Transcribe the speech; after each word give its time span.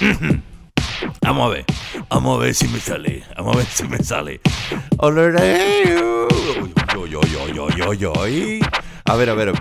Vamos 1.22 1.46
a 1.46 1.54
ver, 1.54 1.64
vamos 2.08 2.38
a 2.38 2.44
ver 2.44 2.54
si 2.54 2.68
me 2.68 2.80
sale, 2.80 3.24
vamos 3.36 3.54
a 3.54 3.58
ver 3.58 3.66
si 3.66 3.84
me 3.84 3.98
sale. 3.98 4.40
A 9.06 9.14
ver, 9.16 9.30
a 9.30 9.34
ver, 9.34 9.52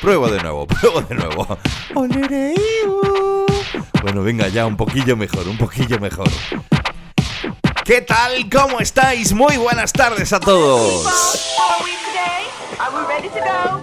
prueba 0.00 0.30
de 0.30 0.42
nuevo, 0.42 0.66
prueba 0.68 1.02
de 1.02 1.14
nuevo. 1.14 1.58
Bueno, 4.02 4.22
venga 4.22 4.48
ya, 4.48 4.66
un 4.66 4.76
poquillo 4.76 5.16
mejor, 5.16 5.48
un 5.48 5.58
poquillo 5.58 5.98
mejor. 5.98 6.28
¿Qué 7.84 8.02
tal? 8.02 8.48
¿Cómo 8.50 8.80
estáis? 8.80 9.32
Muy 9.32 9.56
buenas 9.56 9.92
tardes 9.92 10.32
a 10.32 10.40
todos. 10.40 11.38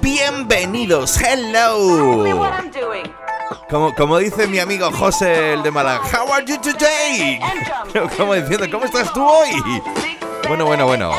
Bienvenidos, 0.01 1.19
hello. 1.21 2.23
Como, 3.69 3.93
como 3.95 4.17
dice 4.17 4.47
mi 4.47 4.59
amigo 4.59 4.91
José 4.91 5.53
el 5.53 5.63
de 5.63 5.71
Málaga, 5.71 6.01
How 6.13 6.33
are 6.33 6.45
you 6.45 6.57
today? 6.57 7.39
Como 8.17 8.33
diciendo, 8.33 8.65
¿cómo 8.71 8.85
estás 8.85 9.11
tú 9.13 9.25
hoy? 9.25 9.61
Bueno, 10.47 10.65
bueno, 10.65 10.85
bueno. 10.85 11.11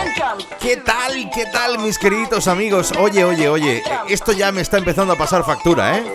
¿Qué 0.61 0.79
tal? 0.79 1.31
¿Qué 1.35 1.45
tal, 1.47 1.79
mis 1.79 1.99
queridos 1.99 2.49
amigos? 2.49 2.93
Oye, 2.99 3.25
oye, 3.25 3.49
oye, 3.49 3.83
esto 4.09 4.33
ya 4.33 4.51
me 4.53 4.63
está 4.63 4.79
empezando 4.79 5.13
a 5.13 5.17
pasar 5.17 5.45
factura, 5.45 5.99
¿eh? 5.99 6.13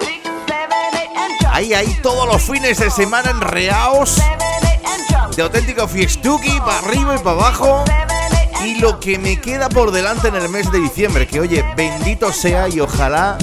Ahí, 1.52 1.73
ahí, 1.73 2.00
todos 2.02 2.28
los 2.28 2.41
fines 2.41 2.79
de 2.79 2.90
semana 2.90 3.29
en 3.29 3.40
reaos 3.40 4.19
de 5.35 5.44
auténtico 5.44 5.88
fiestuki, 5.88 6.59
para 6.59 6.79
arriba 6.79 7.16
y 7.16 7.19
para 7.19 7.31
abajo. 7.31 7.84
Y 8.63 8.79
lo 8.79 9.00
que 9.00 9.19
me 9.19 9.40
queda 9.40 9.69
por 9.69 9.91
delante 9.91 10.29
en 10.29 10.35
el 10.35 10.50
mes 10.50 10.72
de 10.72 10.79
diciembre, 10.79 11.28
que 11.28 11.40
oye, 11.40 11.63
bendito 11.75 12.34
sea 12.34 12.68
y 12.69 12.79
ojalá 12.79 13.38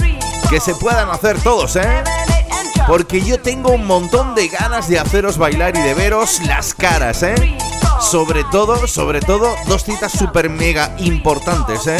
que 0.49 0.59
se 0.59 0.75
puedan 0.75 1.09
hacer 1.09 1.41
todos, 1.41 1.77
¿eh? 1.77 2.03
Porque 2.87 3.21
yo 3.21 3.39
tengo 3.39 3.71
un 3.71 3.85
montón 3.85 4.35
de 4.35 4.47
ganas 4.47 4.87
de 4.87 4.99
haceros 4.99 5.37
bailar 5.37 5.75
y 5.77 5.81
de 5.81 5.93
veros 5.93 6.41
las 6.45 6.73
caras, 6.73 7.23
¿eh? 7.23 7.57
Sobre 7.99 8.43
todo, 8.45 8.87
sobre 8.87 9.21
todo, 9.21 9.55
dos 9.67 9.83
citas 9.83 10.11
super 10.11 10.49
mega 10.49 10.95
importantes, 10.99 11.87
¿eh? 11.87 11.97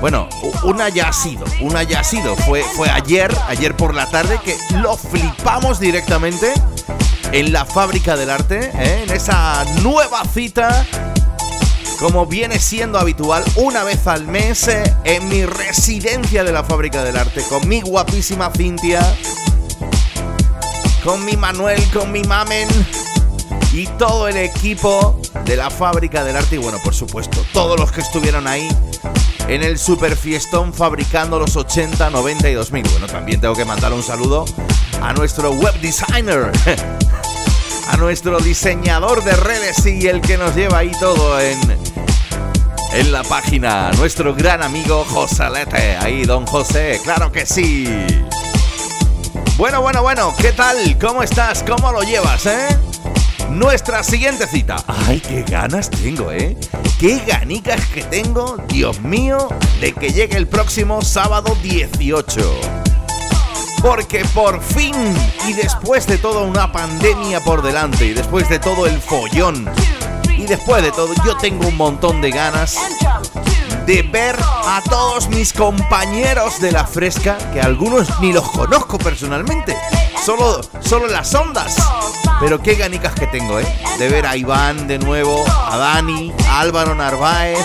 Bueno, 0.00 0.28
una 0.64 0.88
ya 0.90 1.08
ha 1.08 1.12
sido, 1.12 1.44
una 1.60 1.82
ya 1.82 2.00
ha 2.00 2.04
sido. 2.04 2.36
Fue, 2.36 2.62
fue 2.62 2.90
ayer, 2.90 3.34
ayer 3.48 3.74
por 3.76 3.94
la 3.94 4.08
tarde, 4.10 4.38
que 4.44 4.56
lo 4.76 4.96
flipamos 4.96 5.80
directamente 5.80 6.52
en 7.32 7.52
la 7.52 7.64
fábrica 7.64 8.16
del 8.16 8.30
arte, 8.30 8.70
¿eh? 8.74 9.04
en 9.04 9.10
esa 9.10 9.64
nueva 9.82 10.22
cita 10.24 10.86
como 12.04 12.26
viene 12.26 12.58
siendo 12.58 12.98
habitual, 12.98 13.42
una 13.56 13.82
vez 13.82 14.06
al 14.06 14.26
mes 14.26 14.68
eh, 14.68 14.94
en 15.04 15.26
mi 15.26 15.46
residencia 15.46 16.44
de 16.44 16.52
la 16.52 16.62
Fábrica 16.62 17.02
del 17.02 17.16
Arte, 17.16 17.42
con 17.48 17.66
mi 17.66 17.80
guapísima 17.80 18.50
Cintia, 18.54 19.00
con 21.02 21.24
mi 21.24 21.34
Manuel, 21.38 21.82
con 21.94 22.12
mi 22.12 22.22
Mamen 22.22 22.68
y 23.72 23.86
todo 23.86 24.28
el 24.28 24.36
equipo 24.36 25.18
de 25.46 25.56
la 25.56 25.70
Fábrica 25.70 26.22
del 26.24 26.36
Arte 26.36 26.56
y 26.56 26.58
bueno, 26.58 26.76
por 26.84 26.94
supuesto, 26.94 27.42
todos 27.54 27.80
los 27.80 27.90
que 27.90 28.02
estuvieron 28.02 28.46
ahí 28.48 28.68
en 29.48 29.62
el 29.62 29.78
super 29.78 30.14
fiestón 30.14 30.74
fabricando 30.74 31.38
los 31.38 31.56
80, 31.56 32.10
90 32.10 32.50
y 32.50 32.52
2000. 32.52 32.82
Bueno, 32.90 33.06
también 33.06 33.40
tengo 33.40 33.54
que 33.54 33.64
mandar 33.64 33.94
un 33.94 34.02
saludo 34.02 34.44
a 35.00 35.14
nuestro 35.14 35.52
web 35.52 35.72
designer, 35.80 36.52
a 37.88 37.96
nuestro 37.96 38.40
diseñador 38.40 39.24
de 39.24 39.34
redes 39.36 39.86
y 39.86 40.06
el 40.06 40.20
que 40.20 40.36
nos 40.36 40.54
lleva 40.54 40.80
ahí 40.80 40.92
todo 41.00 41.40
en, 41.40 41.83
en 42.94 43.10
la 43.10 43.24
página, 43.24 43.90
nuestro 43.92 44.34
gran 44.34 44.62
amigo 44.62 45.04
Josalete. 45.08 45.96
Ahí, 45.96 46.24
don 46.24 46.46
José, 46.46 47.00
claro 47.02 47.32
que 47.32 47.44
sí. 47.44 47.88
Bueno, 49.56 49.82
bueno, 49.82 50.02
bueno, 50.02 50.34
¿qué 50.38 50.52
tal? 50.52 50.76
¿Cómo 50.98 51.22
estás? 51.22 51.64
¿Cómo 51.64 51.90
lo 51.92 52.02
llevas, 52.02 52.46
eh? 52.46 52.68
Nuestra 53.50 54.02
siguiente 54.02 54.46
cita. 54.46 54.76
Ay, 54.86 55.20
qué 55.20 55.42
ganas 55.42 55.90
tengo, 55.90 56.30
¿eh? 56.30 56.56
Qué 56.98 57.20
ganicas 57.26 57.84
que 57.86 58.02
tengo, 58.02 58.56
Dios 58.68 59.00
mío, 59.00 59.48
de 59.80 59.92
que 59.92 60.12
llegue 60.12 60.36
el 60.36 60.46
próximo 60.46 61.02
sábado 61.02 61.56
18 61.62 62.60
porque 63.82 64.24
por 64.34 64.62
fin, 64.62 64.94
y 65.46 65.52
después 65.52 66.06
de 66.06 66.16
toda 66.16 66.40
una 66.40 66.72
pandemia 66.72 67.40
por 67.40 67.60
delante, 67.60 68.06
y 68.06 68.14
después 68.14 68.48
de 68.48 68.58
todo 68.58 68.86
el 68.86 68.98
follón, 68.98 69.70
y 70.36 70.46
después 70.46 70.82
de 70.82 70.92
todo, 70.92 71.12
yo 71.24 71.36
tengo 71.36 71.66
un 71.68 71.76
montón 71.76 72.20
de 72.20 72.30
ganas 72.30 72.76
de 73.86 74.02
ver 74.02 74.36
a 74.40 74.82
todos 74.88 75.28
mis 75.28 75.52
compañeros 75.52 76.60
de 76.60 76.72
la 76.72 76.86
fresca, 76.86 77.36
que 77.52 77.60
algunos 77.60 78.20
ni 78.20 78.32
los 78.32 78.50
conozco 78.50 78.98
personalmente, 78.98 79.76
solo, 80.24 80.60
solo 80.80 81.06
las 81.06 81.34
ondas. 81.34 81.76
Pero 82.40 82.60
qué 82.60 82.74
ganicas 82.74 83.14
que 83.14 83.26
tengo, 83.26 83.60
¿eh? 83.60 83.66
De 83.98 84.08
ver 84.08 84.26
a 84.26 84.36
Iván 84.36 84.88
de 84.88 84.98
nuevo, 84.98 85.44
a 85.46 85.76
Dani, 85.76 86.32
a 86.48 86.60
Álvaro 86.60 86.94
Narváez, 86.94 87.58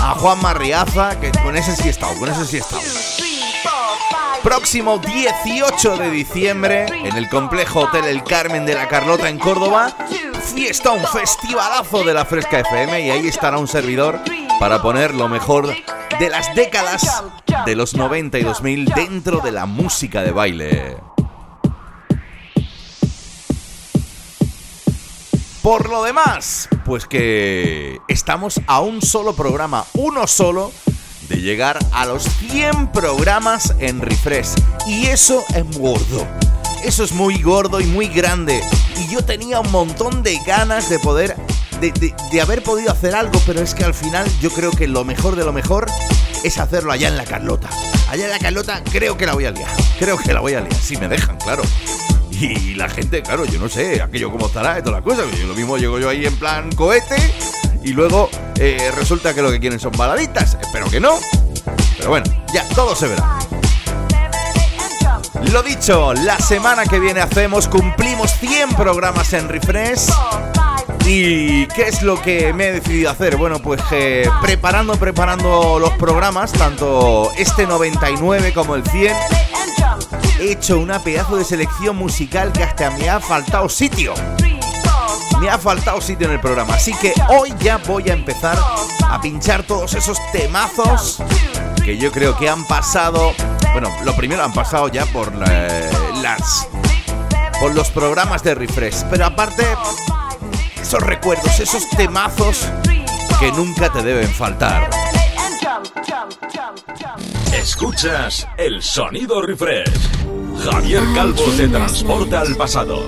a 0.00 0.14
Juan 0.14 0.40
Marriaza, 0.40 1.20
que 1.20 1.30
con 1.30 1.56
ese 1.56 1.76
sí 1.76 1.88
he 1.88 1.90
estado, 1.90 2.14
con 2.18 2.28
ese 2.28 2.44
sí 2.46 2.56
he 2.56 2.60
estado 2.60 2.82
próximo 4.44 4.98
18 4.98 5.96
de 5.96 6.10
diciembre 6.10 6.84
en 6.86 7.16
el 7.16 7.30
complejo 7.30 7.80
Hotel 7.80 8.04
El 8.04 8.22
Carmen 8.22 8.66
de 8.66 8.74
la 8.74 8.88
Carlota 8.88 9.30
en 9.30 9.38
Córdoba. 9.38 9.96
Fiesta, 10.52 10.90
un 10.90 11.04
festivalazo 11.04 12.04
de 12.04 12.12
la 12.12 12.24
Fresca 12.24 12.60
FM 12.60 13.06
y 13.06 13.10
ahí 13.10 13.28
estará 13.28 13.58
un 13.58 13.66
servidor 13.66 14.20
para 14.60 14.82
poner 14.82 15.14
lo 15.14 15.28
mejor 15.28 15.74
de 16.18 16.28
las 16.28 16.54
décadas 16.54 17.24
de 17.64 17.74
los 17.74 17.94
90 17.94 18.38
y 18.38 18.42
2000 18.42 18.84
dentro 18.86 19.40
de 19.40 19.52
la 19.52 19.66
música 19.66 20.22
de 20.22 20.32
baile. 20.32 20.96
Por 25.62 25.88
lo 25.88 26.04
demás, 26.04 26.68
pues 26.84 27.06
que 27.06 27.98
estamos 28.08 28.60
a 28.66 28.80
un 28.80 29.00
solo 29.00 29.34
programa, 29.34 29.86
uno 29.94 30.26
solo 30.26 30.72
de 31.28 31.36
llegar 31.36 31.78
a 31.92 32.04
los 32.04 32.24
100 32.24 32.92
programas 32.92 33.74
en 33.78 34.00
Refresh. 34.00 34.54
Y 34.86 35.06
eso 35.06 35.42
es 35.54 35.78
gordo. 35.78 36.26
Eso 36.84 37.02
es 37.02 37.12
muy 37.12 37.40
gordo 37.40 37.80
y 37.80 37.86
muy 37.86 38.08
grande. 38.08 38.60
Y 39.00 39.10
yo 39.10 39.24
tenía 39.24 39.58
un 39.58 39.70
montón 39.72 40.22
de 40.22 40.38
ganas 40.46 40.90
de 40.90 40.98
poder, 40.98 41.34
de, 41.80 42.40
haber 42.42 42.62
podido 42.62 42.92
hacer 42.92 43.14
algo, 43.14 43.40
pero 43.46 43.62
es 43.62 43.74
que 43.74 43.84
al 43.84 43.94
final 43.94 44.26
yo 44.42 44.50
creo 44.50 44.70
que 44.70 44.86
lo 44.86 45.02
mejor 45.02 45.34
de 45.34 45.44
lo 45.44 45.52
mejor 45.52 45.86
es 46.42 46.58
hacerlo 46.58 46.92
allá 46.92 47.08
en 47.08 47.16
la 47.16 47.24
Carlota. 47.24 47.70
Allá 48.10 48.26
en 48.26 48.30
la 48.30 48.38
Carlota 48.38 48.82
creo 48.92 49.16
que 49.16 49.24
la 49.24 49.32
voy 49.32 49.46
a 49.46 49.50
liar. 49.50 49.70
Creo 49.98 50.18
que 50.18 50.34
la 50.34 50.40
voy 50.40 50.52
a 50.52 50.60
liar, 50.60 50.74
si 50.74 50.98
me 50.98 51.08
dejan, 51.08 51.38
claro. 51.38 51.62
Y 52.30 52.74
la 52.74 52.90
gente, 52.90 53.22
claro, 53.22 53.46
yo 53.46 53.58
no 53.58 53.68
sé 53.70 54.02
aquello 54.02 54.30
cómo 54.30 54.46
estará 54.46 54.78
y 54.78 54.82
todas 54.82 55.02
las 55.02 55.04
cosas. 55.04 55.38
Lo 55.40 55.54
mismo 55.54 55.78
llego 55.78 55.98
yo 55.98 56.10
ahí 56.10 56.26
en 56.26 56.36
plan 56.36 56.70
cohete 56.72 57.16
y 57.82 57.92
luego 57.92 58.28
eh, 58.56 58.92
resulta 58.94 59.34
que 59.34 59.40
lo 59.40 59.50
que 59.50 59.58
quieren 59.58 59.80
son 59.80 59.92
baladitas. 59.92 60.58
Espero 60.60 60.90
que 60.90 61.00
no. 61.00 61.18
Pero 61.96 62.10
bueno, 62.10 62.26
ya, 62.52 62.68
todo 62.74 62.94
se 62.94 63.08
verá. 63.08 63.38
Lo 65.52 65.62
dicho, 65.62 66.14
la 66.14 66.38
semana 66.38 66.84
que 66.84 66.98
viene 66.98 67.20
hacemos, 67.20 67.68
cumplimos 67.68 68.32
100 68.38 68.70
programas 68.70 69.32
en 69.32 69.48
Refresh. 69.48 70.08
¿Y 71.06 71.66
qué 71.68 71.82
es 71.88 72.02
lo 72.02 72.20
que 72.20 72.52
me 72.52 72.68
he 72.68 72.72
decidido 72.72 73.10
hacer? 73.10 73.36
Bueno, 73.36 73.58
pues 73.60 73.80
eh, 73.92 74.28
preparando, 74.40 74.96
preparando 74.96 75.78
los 75.78 75.90
programas, 75.92 76.52
tanto 76.52 77.30
este 77.36 77.66
99 77.66 78.52
como 78.52 78.74
el 78.74 78.84
100, 78.84 79.14
he 80.40 80.52
hecho 80.52 80.78
una 80.78 81.02
pedazo 81.02 81.36
de 81.36 81.44
selección 81.44 81.96
musical 81.96 82.52
que 82.52 82.64
hasta 82.64 82.90
me 82.90 83.08
ha 83.08 83.20
faltado 83.20 83.68
sitio. 83.68 84.14
Me 85.40 85.50
ha 85.50 85.58
faltado 85.58 86.00
sitio 86.00 86.26
en 86.26 86.34
el 86.34 86.40
programa, 86.40 86.74
así 86.74 86.94
que 86.94 87.12
hoy 87.28 87.52
ya 87.60 87.76
voy 87.78 88.08
a 88.08 88.14
empezar 88.14 88.56
a 89.08 89.20
pinchar 89.20 89.62
todos 89.64 89.94
esos 89.94 90.18
temazos 90.32 91.22
que 91.84 91.98
yo 91.98 92.10
creo 92.10 92.36
que 92.38 92.48
han 92.48 92.64
pasado 92.66 93.34
bueno, 93.74 93.90
lo 94.04 94.14
primero 94.14 94.44
han 94.44 94.52
pasado 94.52 94.86
ya 94.86 95.04
por 95.06 95.32
eh, 95.48 95.90
las 96.22 96.68
por 97.58 97.74
los 97.74 97.90
programas 97.90 98.44
de 98.44 98.54
refresh, 98.54 99.02
pero 99.10 99.26
aparte 99.26 99.64
esos 100.80 101.02
recuerdos, 101.02 101.58
esos 101.58 101.88
temazos 101.90 102.68
que 103.40 103.50
nunca 103.50 103.92
te 103.92 104.02
deben 104.02 104.28
faltar. 104.28 104.88
Escuchas 107.52 108.46
el 108.58 108.80
sonido 108.80 109.42
refresh. 109.42 109.90
Javier 110.64 111.02
Calvo 111.12 111.42
te 111.56 111.66
transporta 111.66 112.42
al 112.42 112.54
pasado. 112.54 113.02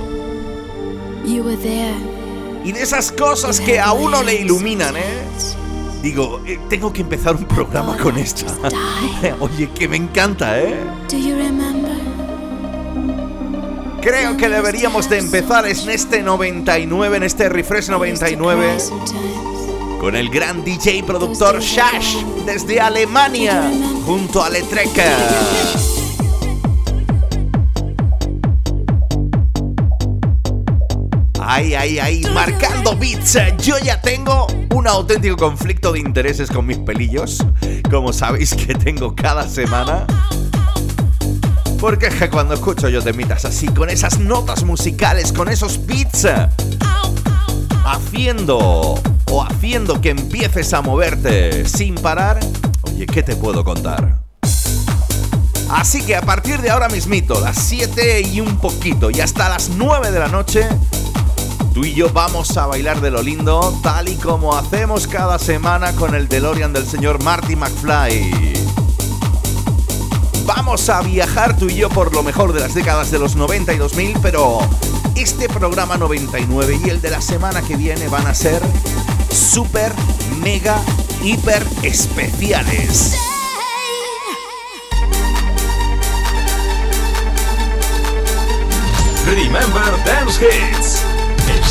Y 2.64 2.72
de 2.72 2.82
esas 2.82 3.12
cosas 3.12 3.60
que 3.60 3.78
a 3.78 3.92
uno 3.92 4.24
le 4.24 4.34
iluminan, 4.34 4.96
¿eh? 4.96 5.55
Digo, 6.06 6.40
eh, 6.46 6.60
tengo 6.68 6.92
que 6.92 7.00
empezar 7.00 7.34
un 7.34 7.46
programa 7.46 7.96
con 7.98 8.16
esta. 8.16 8.46
Oye, 9.40 9.68
que 9.70 9.88
me 9.88 9.96
encanta, 9.96 10.56
¿eh? 10.60 10.78
Creo 14.00 14.36
que 14.36 14.48
deberíamos 14.48 15.10
de 15.10 15.18
empezar 15.18 15.66
en 15.66 15.90
este 15.90 16.22
99, 16.22 17.16
en 17.16 17.22
este 17.24 17.48
refresh 17.48 17.88
99, 17.88 18.76
con 19.98 20.14
el 20.14 20.30
gran 20.30 20.64
DJ 20.64 21.02
productor 21.02 21.58
Shash 21.60 22.18
desde 22.46 22.80
Alemania, 22.80 23.68
junto 24.06 24.44
a 24.44 24.48
Letreca. 24.48 25.12
Ay, 31.48 31.75
ay, 31.75 32.00
ay, 32.00 32.22
marcando 32.34 32.96
beats. 32.96 33.38
Yo 33.58 33.78
ya 33.78 34.00
tengo 34.00 34.48
un 34.75 34.88
auténtico 34.88 35.37
conflicto 35.37 35.93
de 35.93 36.00
intereses 36.00 36.50
con 36.50 36.66
mis 36.66 36.78
pelillos, 36.78 37.38
como 37.88 38.12
sabéis 38.12 38.52
que 38.52 38.75
tengo 38.75 39.14
cada 39.14 39.48
semana. 39.48 40.04
Porque 41.78 42.08
es 42.08 42.14
que 42.16 42.28
cuando 42.31 42.54
escucho 42.54 42.88
yo 42.88 43.00
temitas 43.00 43.44
así, 43.44 43.69
con 43.69 43.90
esas 43.90 44.19
notas 44.19 44.64
musicales, 44.64 45.32
con 45.32 45.48
esos 45.48 45.87
beats, 45.87 46.26
haciendo 47.84 49.00
o 49.31 49.44
haciendo 49.44 50.00
que 50.00 50.10
empieces 50.10 50.72
a 50.72 50.82
moverte 50.82 51.64
sin 51.69 51.94
parar, 51.94 52.40
oye, 52.82 53.06
¿qué 53.06 53.22
te 53.22 53.37
puedo 53.37 53.62
contar? 53.62 54.19
Así 55.70 56.02
que 56.02 56.16
a 56.16 56.22
partir 56.22 56.60
de 56.60 56.70
ahora 56.70 56.88
mismito, 56.88 57.40
las 57.40 57.56
7 57.58 58.22
y 58.22 58.40
un 58.40 58.58
poquito 58.58 59.10
y 59.10 59.20
hasta 59.20 59.49
las 59.49 59.69
9 59.69 60.10
de 60.10 60.19
la 60.19 60.28
noche, 60.28 60.69
Tú 61.76 61.84
y 61.84 61.93
yo 61.93 62.11
vamos 62.11 62.56
a 62.56 62.64
bailar 62.64 63.02
de 63.02 63.11
lo 63.11 63.23
lindo, 63.23 63.78
tal 63.82 64.08
y 64.08 64.17
como 64.17 64.56
hacemos 64.56 65.06
cada 65.06 65.38
semana 65.38 65.93
con 65.93 66.14
el 66.14 66.26
DeLorean 66.26 66.73
del 66.73 66.87
señor 66.87 67.23
Marty 67.23 67.55
McFly. 67.55 68.32
Vamos 70.46 70.88
a 70.88 71.02
viajar 71.02 71.55
tú 71.58 71.67
y 71.67 71.75
yo 71.75 71.90
por 71.90 72.14
lo 72.14 72.23
mejor 72.23 72.55
de 72.55 72.61
las 72.61 72.73
décadas 72.73 73.11
de 73.11 73.19
los 73.19 73.37
90 73.37 73.75
y 73.75 73.76
2000, 73.76 74.20
pero 74.23 74.61
este 75.17 75.50
programa 75.50 75.99
99 75.99 76.81
y 76.82 76.88
el 76.88 77.02
de 77.02 77.11
la 77.11 77.20
semana 77.20 77.61
que 77.61 77.76
viene 77.76 78.08
van 78.08 78.26
a 78.26 78.34
ser 78.34 78.62
super, 79.31 79.93
mega, 80.43 80.81
hiper 81.23 81.62
especiales. 81.82 83.19
Remember 89.26 90.05
Dance 90.06 90.40
Hits 90.43 91.05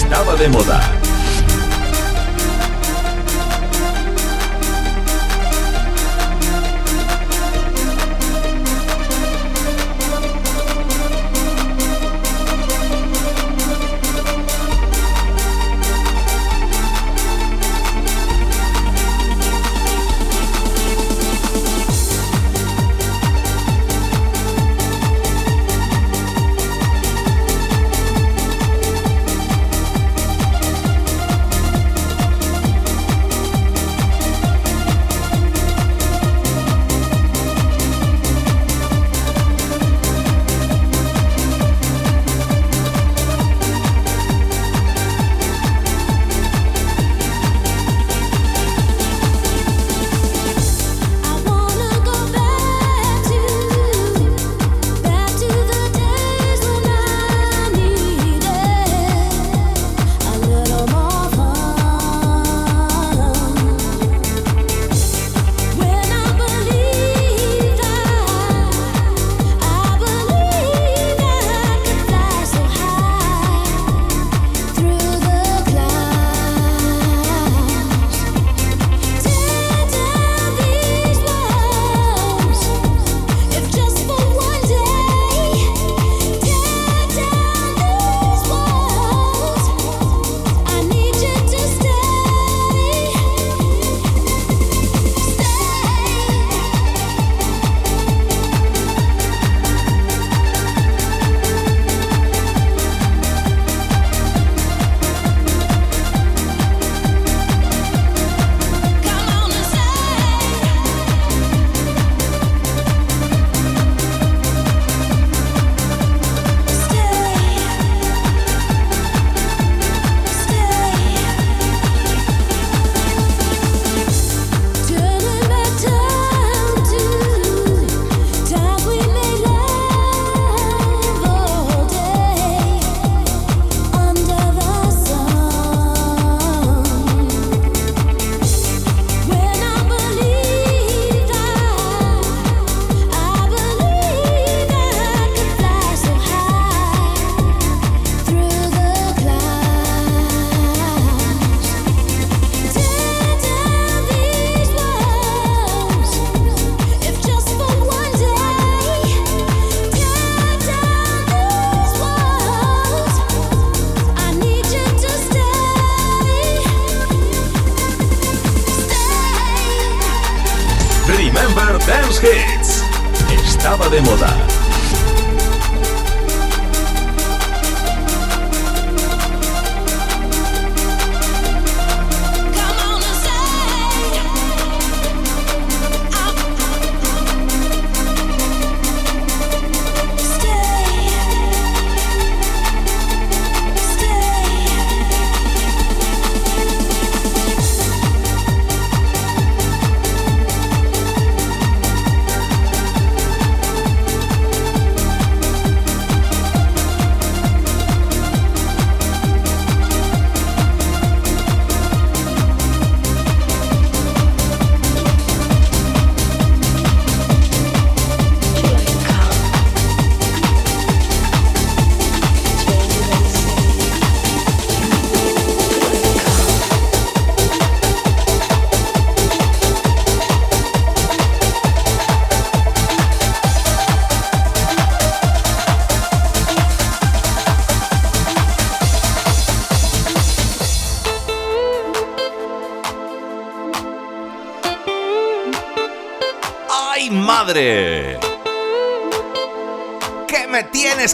estaba 0.06 0.36
de 0.36 0.48
moda. 0.50 1.05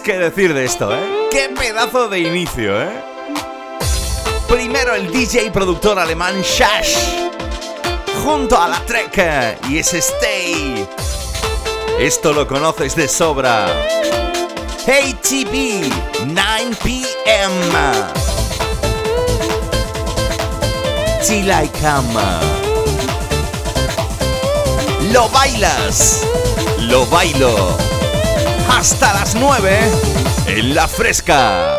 Tienes 0.01 0.03
que 0.03 0.17
decir 0.17 0.53
de 0.53 0.65
esto, 0.65 0.93
eh? 0.95 1.27
¡Qué 1.31 1.49
pedazo 1.49 2.07
de 2.07 2.19
inicio, 2.19 2.81
eh! 2.81 3.03
Primero 4.47 4.95
el 4.95 5.11
DJ 5.11 5.45
y 5.45 5.49
productor 5.49 5.99
alemán 5.99 6.41
Shash, 6.41 6.95
junto 8.23 8.59
a 8.59 8.67
la 8.67 8.79
Trek 8.85 9.59
y 9.69 9.79
ese 9.79 9.99
Stay. 9.99 10.87
Esto 11.99 12.33
lo 12.33 12.47
conoces 12.47 12.95
de 12.95 13.07
sobra. 13.07 13.67
Hey 14.85 15.17
TV, 15.21 15.89
9 16.25 16.75
p.m. 16.83 17.53
Till. 21.25 21.51
Lo 25.11 25.29
bailas. 25.29 26.25
Lo 26.79 27.05
bailo. 27.07 27.90
Hasta 28.69 29.13
las 29.13 29.35
9 29.35 29.79
en 30.47 30.75
la 30.75 30.87
fresca. 30.87 31.77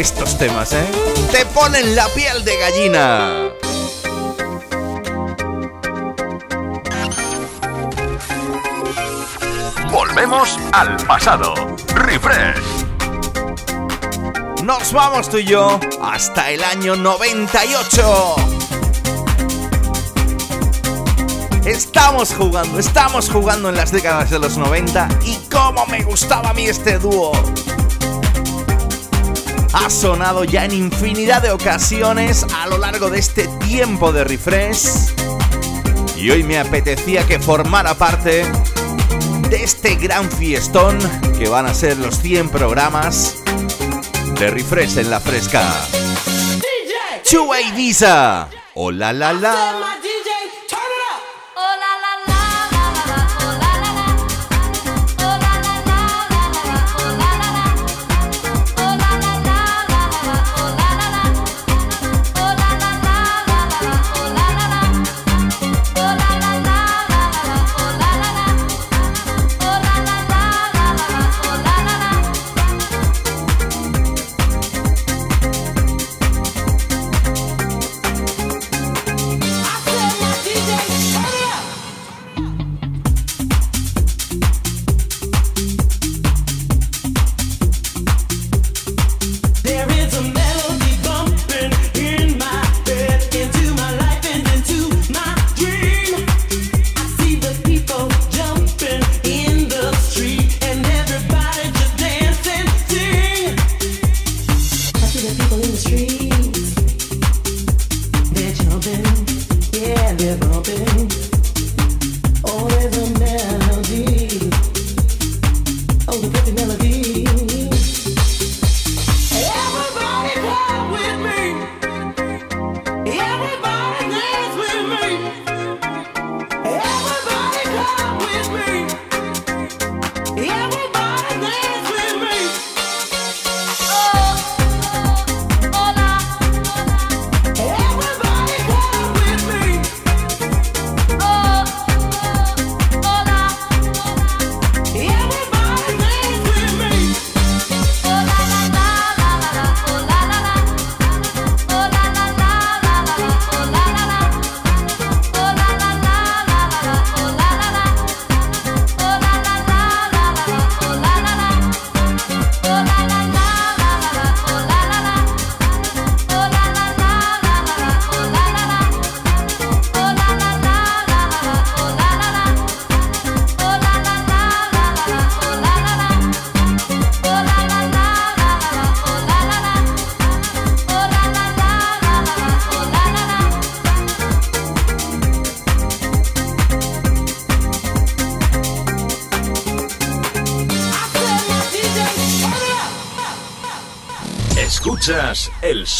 Estos 0.00 0.38
temas, 0.38 0.72
¿eh? 0.72 0.86
Te 1.30 1.44
ponen 1.46 1.94
la 1.94 2.06
piel 2.08 2.42
de 2.42 2.56
gallina. 2.56 3.50
Volvemos 9.90 10.58
al 10.72 10.96
pasado. 11.06 11.52
Refresh. 11.94 12.86
Nos 14.62 14.90
vamos 14.94 15.28
tú 15.28 15.36
y 15.36 15.44
yo 15.44 15.78
hasta 16.02 16.50
el 16.50 16.64
año 16.64 16.96
98. 16.96 18.36
Estamos 21.66 22.32
jugando, 22.32 22.78
estamos 22.78 23.28
jugando 23.28 23.68
en 23.68 23.76
las 23.76 23.92
décadas 23.92 24.30
de 24.30 24.38
los 24.38 24.56
90 24.56 25.08
y 25.26 25.36
cómo 25.52 25.84
me 25.86 26.02
gustaba 26.02 26.50
a 26.50 26.54
mí 26.54 26.64
este 26.64 26.98
dúo 26.98 27.32
ha 29.72 29.90
sonado 29.90 30.44
ya 30.44 30.64
en 30.64 30.72
infinidad 30.72 31.42
de 31.42 31.50
ocasiones 31.50 32.44
a 32.54 32.66
lo 32.66 32.78
largo 32.78 33.10
de 33.10 33.18
este 33.18 33.48
tiempo 33.66 34.12
de 34.12 34.24
refresh. 34.24 35.12
Y 36.16 36.30
hoy 36.30 36.42
me 36.42 36.58
apetecía 36.58 37.26
que 37.26 37.38
formara 37.38 37.94
parte 37.94 38.44
de 39.48 39.62
este 39.62 39.94
gran 39.94 40.30
fiestón 40.30 40.98
que 41.38 41.48
van 41.48 41.66
a 41.66 41.74
ser 41.74 41.96
los 41.98 42.20
100 42.20 42.50
programas 42.50 43.36
de 44.38 44.50
refresh 44.50 44.98
en 44.98 45.10
la 45.10 45.20
fresca. 45.20 45.62
Chua 47.24 47.58
Visa. 47.74 48.48
Hola 48.74 49.12
la 49.12 49.32
la. 49.32 49.99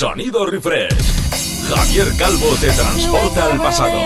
Sonido 0.01 0.47
refresh. 0.47 0.97
Javier 1.69 2.17
Calvo 2.17 2.57
te 2.59 2.71
transporta 2.71 3.45
al 3.45 3.61
pasado. 3.61 4.01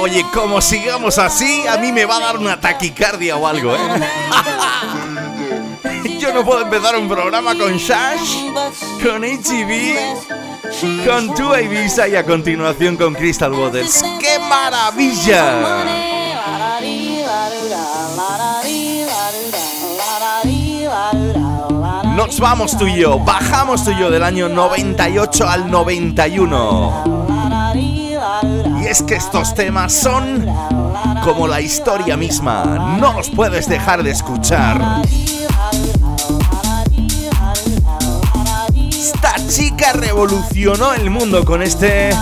Oye, 0.00 0.24
como 0.32 0.62
sigamos 0.62 1.18
así, 1.18 1.66
a 1.66 1.76
mí 1.76 1.92
me 1.92 2.06
va 2.06 2.16
a 2.16 2.20
dar 2.20 2.38
una 2.38 2.58
taquicardia 2.58 3.36
o 3.36 3.46
algo, 3.46 3.76
¿eh? 3.76 3.78
Yo 6.18 6.32
no 6.32 6.42
puedo 6.42 6.62
empezar 6.62 6.96
un 6.96 7.10
programa 7.10 7.54
con 7.58 7.76
Shash, 7.76 8.46
con 9.02 9.22
HB, 9.22 11.06
con 11.06 11.34
Tua 11.34 11.60
Ibiza 11.60 12.08
y 12.08 12.16
a 12.16 12.24
continuación 12.24 12.96
con 12.96 13.12
Crystal 13.12 13.52
Waters. 13.52 14.02
¡Qué 14.18 14.38
maravilla! 14.38 15.95
Nos 22.16 22.40
vamos 22.40 22.78
tú 22.78 22.86
y 22.86 22.96
yo, 22.96 23.18
bajamos 23.18 23.84
tú 23.84 23.90
y 23.90 23.98
yo 23.98 24.10
del 24.10 24.22
año 24.22 24.48
98 24.48 25.46
al 25.46 25.70
91. 25.70 27.04
Y 28.80 28.86
es 28.86 29.02
que 29.02 29.16
estos 29.16 29.54
temas 29.54 29.92
son 29.92 30.46
como 31.22 31.46
la 31.46 31.60
historia 31.60 32.16
misma, 32.16 32.96
no 32.98 33.12
los 33.12 33.28
puedes 33.28 33.68
dejar 33.68 34.02
de 34.02 34.12
escuchar. 34.12 35.02
Esta 38.74 39.34
chica 39.48 39.92
revolucionó 39.92 40.94
el 40.94 41.10
mundo 41.10 41.44
con 41.44 41.62
este... 41.62 42.16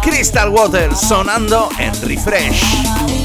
Crystal 0.00 0.48
Water 0.48 0.96
sonando 0.96 1.68
en 1.78 1.92
Refresh. 2.00 3.19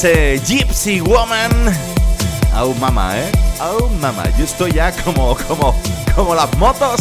Para 0.00 0.10
ese 0.10 0.40
Gypsy 0.44 1.00
Woman. 1.00 1.50
Oh 2.54 2.74
mamá, 2.74 3.18
¿eh? 3.18 3.30
Oh 3.60 3.88
mamá, 4.00 4.24
yo 4.36 4.44
estoy 4.44 4.72
ya 4.72 4.92
como, 5.02 5.36
como, 5.48 5.74
como 6.14 6.34
las 6.34 6.56
motos. 6.56 7.00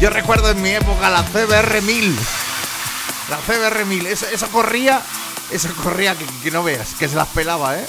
Yo 0.00 0.10
recuerdo 0.10 0.50
en 0.50 0.62
mi 0.62 0.70
época 0.70 1.10
la 1.10 1.22
CBR 1.22 1.82
1000. 1.82 2.16
La 3.30 3.36
CBR 3.38 3.84
1000, 3.84 4.06
eso, 4.06 4.48
corría, 4.52 5.00
eso 5.50 5.68
corría 5.82 6.14
que, 6.14 6.24
que, 6.42 6.50
no 6.50 6.62
veas, 6.62 6.94
que 6.98 7.08
se 7.08 7.16
las 7.16 7.28
pelaba, 7.28 7.78
¿eh? 7.78 7.86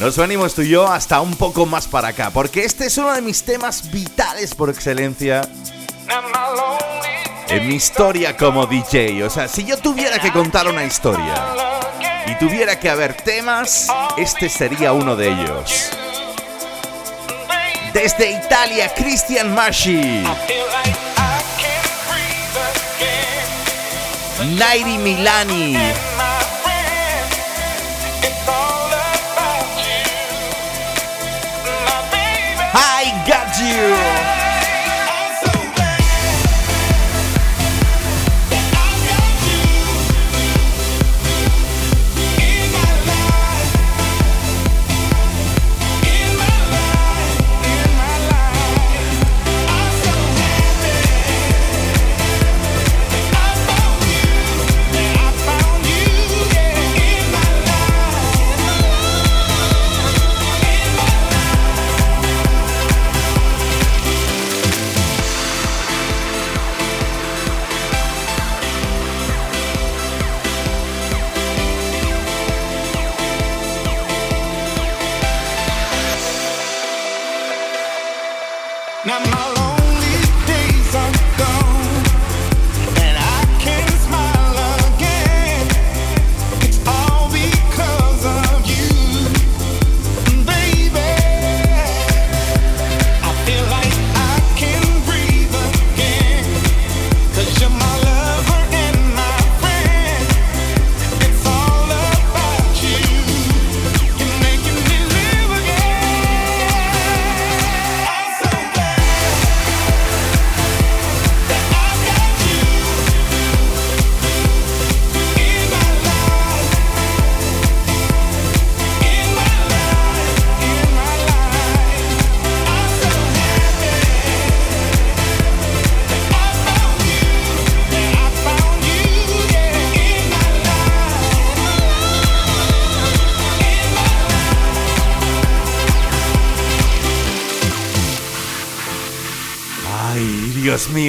Nos 0.00 0.16
venimos 0.16 0.54
tú 0.54 0.62
y 0.62 0.68
yo 0.68 0.90
hasta 0.90 1.20
un 1.20 1.36
poco 1.36 1.66
más 1.66 1.86
para 1.86 2.08
acá, 2.08 2.30
porque 2.30 2.64
este 2.64 2.86
es 2.86 2.96
uno 2.98 3.12
de 3.12 3.22
mis 3.22 3.42
temas 3.44 3.90
vitales 3.90 4.54
por 4.54 4.70
excelencia 4.70 5.42
en 7.48 7.68
mi 7.68 7.74
historia 7.74 8.36
como 8.36 8.66
DJ. 8.66 9.24
O 9.24 9.30
sea, 9.30 9.48
si 9.48 9.64
yo 9.64 9.78
tuviera 9.78 10.18
que 10.18 10.30
contar 10.32 10.68
una 10.68 10.84
historia 10.84 11.65
y 12.26 12.34
tuviera 12.36 12.78
que 12.78 12.90
haber 12.90 13.14
temas, 13.14 13.88
este 14.16 14.48
sería 14.48 14.92
uno 14.92 15.16
de 15.16 15.28
ellos. 15.28 15.90
Desde 17.92 18.30
Italia, 18.32 18.92
Christian 18.94 19.54
Masci. 19.54 20.22
Nairi 24.58 24.98
Milani. 24.98 25.76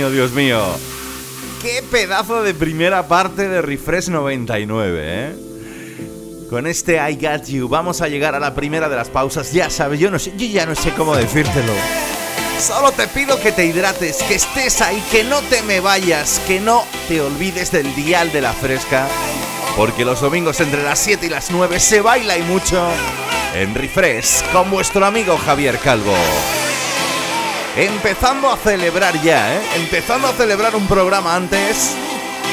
Dios 0.10 0.32
mío. 0.32 0.62
Qué 1.62 1.84
pedazo 1.92 2.44
de 2.44 2.54
primera 2.54 3.08
parte 3.08 3.48
de 3.48 3.62
Refresh 3.62 4.10
99, 4.10 5.02
¿eh? 5.04 5.36
Con 6.50 6.68
este 6.68 6.96
I 6.96 7.16
Got 7.16 7.46
You 7.48 7.68
vamos 7.68 8.02
a 8.02 8.08
llegar 8.08 8.36
a 8.36 8.40
la 8.40 8.54
primera 8.54 8.88
de 8.88 8.96
las 8.96 9.10
pausas. 9.10 9.52
Ya 9.52 9.70
sabes, 9.70 10.00
yo 10.00 10.10
no 10.10 10.20
sé, 10.20 10.34
yo 10.38 10.48
ya 10.48 10.66
no 10.66 10.76
sé 10.76 10.92
cómo 10.92 11.16
decírtelo. 11.16 11.74
Solo 12.60 12.92
te 12.92 13.08
pido 13.08 13.40
que 13.40 13.52
te 13.52 13.66
hidrates, 13.66 14.18
que 14.24 14.36
estés 14.36 14.82
ahí, 14.82 15.04
que 15.12 15.24
no 15.24 15.42
te 15.42 15.62
me 15.64 15.80
vayas, 15.80 16.42
que 16.48 16.60
no 16.60 16.84
te 17.08 17.22
olvides 17.22 17.72
del 17.72 17.94
dial 17.96 18.32
de 18.32 18.42
la 18.42 18.54
fresca, 18.54 19.08
porque 19.76 20.06
los 20.06 20.22
domingos 20.22 20.60
entre 20.60 20.84
las 20.84 21.00
7 21.00 21.26
y 21.26 21.30
las 21.30 21.52
9 21.52 21.80
se 21.80 22.02
baila 22.02 22.38
y 22.38 22.44
mucho 22.44 22.88
en 23.54 23.76
Refresh 23.76 24.44
con 24.52 24.72
vuestro 24.72 25.06
amigo 25.06 25.38
Javier 25.38 25.78
Calvo 25.80 26.16
empezando 27.78 28.52
a 28.52 28.58
celebrar 28.58 29.22
ya, 29.22 29.56
¿eh? 29.56 29.62
Empezando 29.76 30.28
a 30.28 30.34
celebrar 30.34 30.76
un 30.76 30.88
programa 30.88 31.36
antes. 31.36 31.96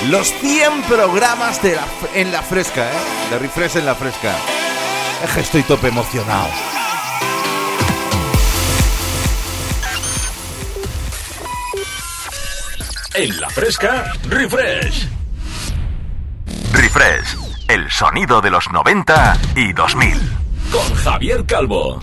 Los 0.09 0.33
100 0.35 0.83
programas 0.83 1.63
de 1.63 1.77
la, 1.77 1.87
en 2.15 2.31
la 2.31 2.43
fresca, 2.43 2.91
¿eh? 2.91 3.31
De 3.31 3.39
refresh 3.39 3.77
en 3.77 3.87
la 3.87 3.95
fresca. 3.95 4.35
Es 5.25 5.31
que 5.31 5.41
estoy 5.41 5.63
tope 5.63 5.89
emocionado. 5.89 6.49
En 13.15 13.41
la 13.41 13.49
fresca, 13.49 14.13
refresh. 14.29 15.09
Refresh, 16.73 17.37
el 17.69 17.91
sonido 17.91 18.43
de 18.43 18.51
los 18.51 18.71
90 18.71 19.39
y 19.57 19.73
2000. 19.73 20.21
Con 20.73 20.95
Javier 20.97 21.47
Calvo. 21.47 22.01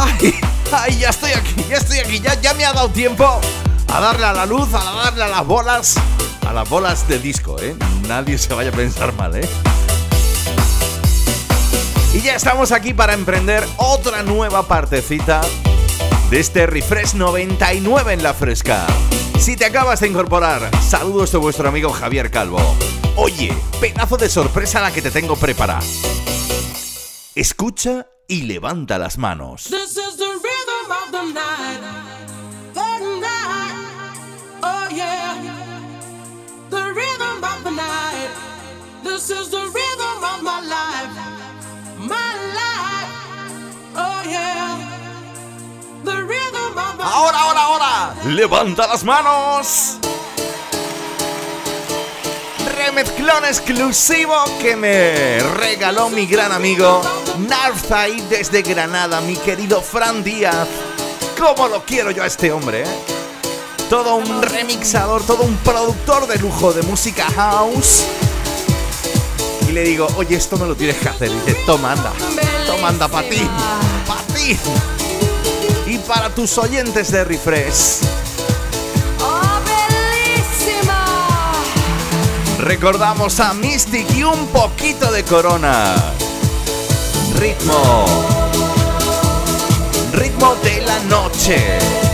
¡Ay! 0.00 0.34
¡Ay! 0.72 0.98
Ya 0.98 1.10
estoy 1.10 1.32
aquí, 1.32 1.54
ya 1.68 1.76
estoy 1.76 1.98
aquí, 1.98 2.20
ya, 2.20 2.40
ya 2.40 2.54
me 2.54 2.64
ha 2.64 2.72
dado 2.72 2.88
tiempo 2.88 3.40
a 3.92 4.00
darle 4.00 4.24
a 4.24 4.32
la 4.32 4.46
luz, 4.46 4.72
a 4.72 4.82
darle 4.82 5.24
a 5.24 5.28
las 5.28 5.46
bolas, 5.46 5.96
a 6.46 6.52
las 6.54 6.68
bolas 6.68 7.06
de 7.06 7.18
disco, 7.18 7.56
¿eh? 7.60 7.76
Nadie 8.08 8.38
se 8.38 8.54
vaya 8.54 8.70
a 8.70 8.72
pensar 8.72 9.12
mal, 9.12 9.36
¿eh? 9.36 9.46
Y 12.14 12.22
ya 12.22 12.34
estamos 12.34 12.72
aquí 12.72 12.94
para 12.94 13.12
emprender 13.12 13.62
otra 13.76 14.22
nueva 14.22 14.66
partecita 14.66 15.42
de 16.30 16.40
este 16.40 16.66
Refresh 16.66 17.14
99 17.14 18.14
en 18.14 18.22
la 18.22 18.32
fresca. 18.32 18.86
Si 19.38 19.56
te 19.56 19.66
acabas 19.66 20.00
de 20.00 20.08
incorporar, 20.08 20.70
saludos 20.82 21.30
de 21.32 21.38
vuestro 21.38 21.68
amigo 21.68 21.90
Javier 21.92 22.30
Calvo. 22.30 22.60
Oye, 23.16 23.52
pedazo 23.80 24.16
de 24.16 24.28
sorpresa 24.28 24.80
la 24.80 24.92
que 24.92 25.02
te 25.02 25.10
tengo 25.10 25.36
preparada. 25.36 25.80
Escucha 27.34 28.06
y 28.30 28.42
levanta 28.42 28.96
las 28.96 29.18
manos. 29.18 29.64
This 29.64 29.96
is 29.96 30.16
the 30.16 30.24
rhythm 30.24 30.86
of 30.88 31.10
the 31.10 31.32
night. 31.34 31.80
The 32.72 33.20
night. 33.20 33.74
Oh 34.62 34.88
yeah. 34.94 35.34
The 36.70 36.94
rhythm 36.94 37.42
of 37.42 37.64
the 37.64 37.70
night. 37.72 38.30
This 39.02 39.30
is 39.30 39.50
the 39.50 39.58
rhythm 39.58 40.22
of 40.22 40.42
my 40.44 40.60
life. 40.60 41.10
My 41.98 42.36
life. 42.54 43.10
Oh 43.96 44.22
yeah. 44.24 44.78
The 46.04 46.22
rhythm 46.22 46.78
of 46.78 46.98
my 46.98 47.04
Ahora, 47.04 47.36
ahora, 47.36 47.62
ahora. 47.64 48.14
Levanta 48.26 48.86
las 48.86 49.02
manos 49.02 49.99
remezclón 52.86 53.44
exclusivo 53.44 54.34
que 54.60 54.74
me 54.74 55.38
regaló 55.58 56.08
mi 56.08 56.26
gran 56.26 56.50
amigo 56.50 57.02
Narfai 57.38 58.22
desde 58.28 58.62
Granada, 58.62 59.20
mi 59.20 59.36
querido 59.36 59.82
Fran 59.82 60.24
Díaz. 60.24 60.66
¿Cómo 61.38 61.68
lo 61.68 61.84
quiero 61.84 62.10
yo 62.10 62.22
a 62.22 62.26
este 62.26 62.50
hombre? 62.50 62.82
Eh? 62.82 62.86
Todo 63.90 64.14
un 64.16 64.42
remixador, 64.42 65.22
todo 65.26 65.42
un 65.42 65.56
productor 65.58 66.26
de 66.26 66.38
lujo 66.38 66.72
de 66.72 66.82
música 66.82 67.26
house. 67.36 68.04
Y 69.68 69.72
le 69.72 69.82
digo, 69.82 70.08
oye, 70.16 70.36
esto 70.36 70.56
me 70.56 70.66
lo 70.66 70.74
tienes 70.74 70.96
que 70.96 71.08
hacer. 71.10 71.30
Y 71.30 71.34
dice, 71.34 71.56
toma, 71.66 71.92
anda, 71.92 72.12
toma, 72.66 72.88
anda, 72.88 73.08
para 73.08 73.28
ti, 73.28 73.46
para 74.06 74.22
ti. 74.34 74.56
Y 75.86 75.98
para 75.98 76.30
tus 76.30 76.56
oyentes 76.56 77.12
de 77.12 77.24
Refresh. 77.24 78.19
Recordamos 82.60 83.40
a 83.40 83.54
Mystic 83.54 84.14
y 84.14 84.22
un 84.22 84.46
poquito 84.48 85.10
de 85.10 85.24
corona. 85.24 85.94
Ritmo. 87.38 88.04
Ritmo 90.12 90.54
de 90.56 90.82
la 90.82 90.98
noche. 91.00 92.09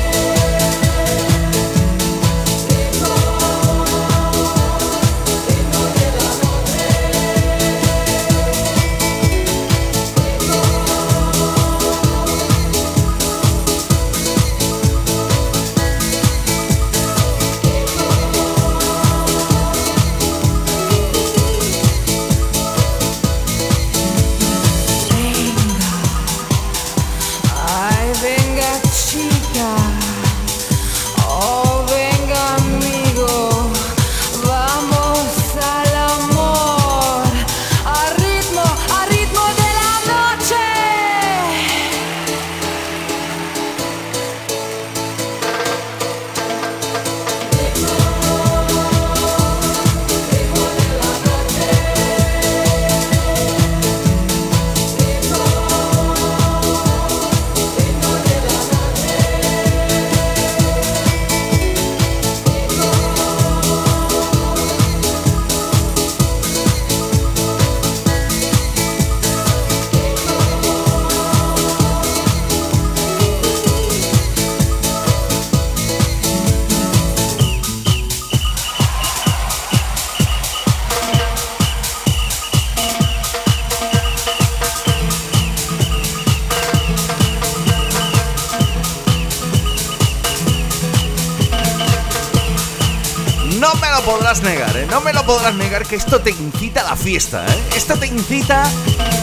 Que 95.66 95.96
esto 95.96 96.20
te 96.20 96.30
incita 96.30 96.82
a 96.82 96.90
la 96.90 96.96
fiesta, 96.96 97.44
¿eh? 97.44 97.62
Esto 97.76 97.98
te 97.98 98.06
incita 98.06 98.62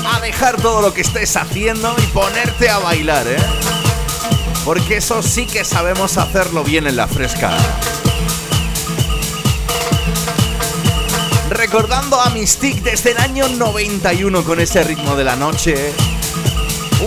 a 0.05 0.19
dejar 0.19 0.57
todo 0.57 0.81
lo 0.81 0.93
que 0.93 1.01
estés 1.01 1.37
haciendo 1.37 1.95
y 1.97 2.05
ponerte 2.07 2.69
a 2.69 2.79
bailar, 2.79 3.25
¿eh? 3.27 3.37
Porque 4.65 4.97
eso 4.97 5.23
sí 5.23 5.45
que 5.45 5.63
sabemos 5.63 6.17
hacerlo 6.17 6.65
bien 6.65 6.85
en 6.85 6.97
la 6.97 7.07
fresca. 7.07 7.49
Recordando 11.49 12.19
a 12.19 12.29
Mystique 12.31 12.81
desde 12.81 13.11
el 13.11 13.19
año 13.19 13.47
91 13.47 14.43
con 14.43 14.59
ese 14.59 14.83
ritmo 14.83 15.15
de 15.15 15.23
la 15.23 15.37
noche. 15.37 15.93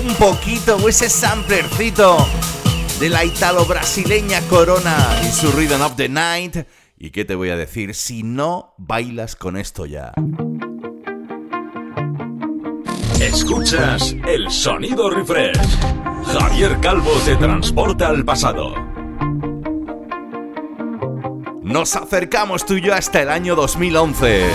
Un 0.02 0.14
poquito, 0.14 0.88
ese 0.88 1.10
samplercito 1.10 2.26
de 2.98 3.10
la 3.10 3.22
italo-brasileña 3.22 4.40
Corona 4.48 5.20
y 5.22 5.30
su 5.30 5.52
Rhythm 5.52 5.82
of 5.82 5.96
the 5.96 6.08
Night. 6.08 6.56
¿Y 6.98 7.10
qué 7.10 7.24
te 7.26 7.34
voy 7.34 7.50
a 7.50 7.56
decir 7.56 7.94
si 7.94 8.22
no 8.22 8.74
bailas 8.78 9.36
con 9.36 9.56
esto 9.56 9.84
ya? 9.84 10.12
Escuchas 13.20 14.16
el 14.26 14.50
sonido 14.50 15.10
refresh. 15.10 15.78
Javier 16.24 16.78
Calvo 16.80 17.12
te 17.24 17.36
transporta 17.36 18.08
al 18.08 18.24
pasado. 18.24 18.74
Nos 21.62 21.96
acercamos 21.96 22.64
tú 22.64 22.74
y 22.74 22.80
yo 22.80 22.94
hasta 22.94 23.22
el 23.22 23.28
año 23.28 23.56
2011. 23.56 24.46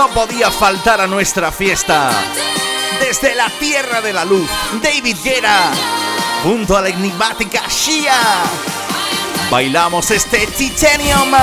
No 0.00 0.08
podía 0.08 0.50
faltar 0.50 0.98
a 1.02 1.06
nuestra 1.06 1.52
fiesta. 1.52 2.10
Desde 3.00 3.34
la 3.34 3.50
Tierra 3.50 4.00
de 4.00 4.14
la 4.14 4.24
Luz, 4.24 4.48
David 4.82 5.18
Guerra, 5.22 5.72
junto 6.42 6.74
a 6.74 6.80
la 6.80 6.88
enigmática 6.88 7.64
Shia, 7.68 8.14
bailamos 9.50 10.10
este 10.10 10.46
Titanium. 10.46 11.34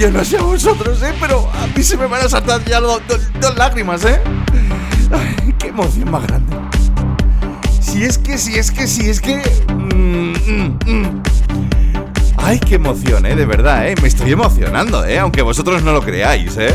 Yo 0.00 0.10
no 0.10 0.24
sé 0.24 0.38
a 0.38 0.42
vosotros, 0.42 1.02
¿eh? 1.02 1.12
Pero 1.20 1.46
a 1.52 1.66
mí 1.66 1.82
se 1.82 1.94
me 1.98 2.06
van 2.06 2.22
a 2.22 2.28
saltar 2.30 2.64
ya 2.64 2.80
dos, 2.80 3.02
lágrimas, 3.54 4.02
¿eh? 4.06 4.18
Qué 5.58 5.66
emoción 5.66 6.10
más 6.10 6.26
grande. 6.26 6.56
Si 7.82 8.04
es 8.04 8.16
que, 8.16 8.38
si 8.38 8.56
es 8.56 8.70
que, 8.70 8.86
si 8.86 9.10
es 9.10 9.20
que... 9.20 9.42
Mm, 9.68 10.32
mm, 10.32 10.78
mm. 10.86 11.22
Ay, 12.38 12.58
qué 12.60 12.76
emoción, 12.76 13.26
¿eh? 13.26 13.36
De 13.36 13.44
verdad, 13.44 13.90
¿eh? 13.90 13.94
Me 14.00 14.08
estoy 14.08 14.32
emocionando, 14.32 15.04
¿eh? 15.04 15.18
Aunque 15.18 15.42
vosotros 15.42 15.82
no 15.82 15.92
lo 15.92 16.00
creáis, 16.00 16.56
¿eh? 16.56 16.74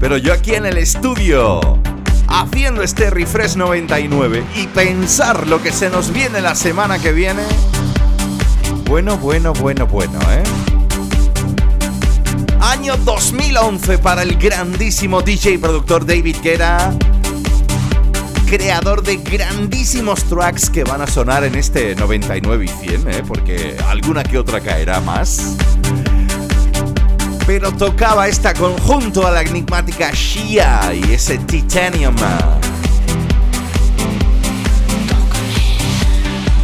Pero 0.00 0.16
yo 0.16 0.32
aquí 0.32 0.54
en 0.54 0.64
el 0.64 0.78
estudio, 0.78 1.60
haciendo 2.26 2.82
este 2.82 3.10
refresh 3.10 3.56
99 3.56 4.44
y 4.56 4.66
pensar 4.68 5.46
lo 5.46 5.62
que 5.62 5.72
se 5.72 5.90
nos 5.90 6.10
viene 6.10 6.40
la 6.40 6.54
semana 6.54 6.98
que 6.98 7.12
viene. 7.12 7.42
Bueno, 8.86 9.18
bueno, 9.18 9.52
bueno, 9.52 9.86
bueno, 9.86 10.18
¿eh? 10.30 10.42
Año 12.86 12.98
2011 12.98 13.98
para 13.98 14.22
el 14.22 14.36
grandísimo 14.36 15.20
DJ 15.20 15.54
y 15.54 15.58
productor 15.58 16.06
David 16.06 16.36
Guerra, 16.40 16.94
creador 18.48 19.02
de 19.02 19.16
grandísimos 19.16 20.22
tracks 20.22 20.70
que 20.70 20.84
van 20.84 21.00
a 21.00 21.08
sonar 21.08 21.42
en 21.42 21.56
este 21.56 21.96
99 21.96 22.64
y 22.64 22.68
100, 22.68 23.10
¿eh? 23.10 23.22
porque 23.26 23.76
alguna 23.88 24.22
que 24.22 24.38
otra 24.38 24.60
caerá 24.60 25.00
más. 25.00 25.56
Pero 27.44 27.72
tocaba 27.72 28.28
esta 28.28 28.54
conjunto 28.54 29.26
a 29.26 29.32
la 29.32 29.42
enigmática 29.42 30.12
Shia 30.12 30.94
y 30.94 31.12
ese 31.12 31.38
Titanium. 31.38 32.14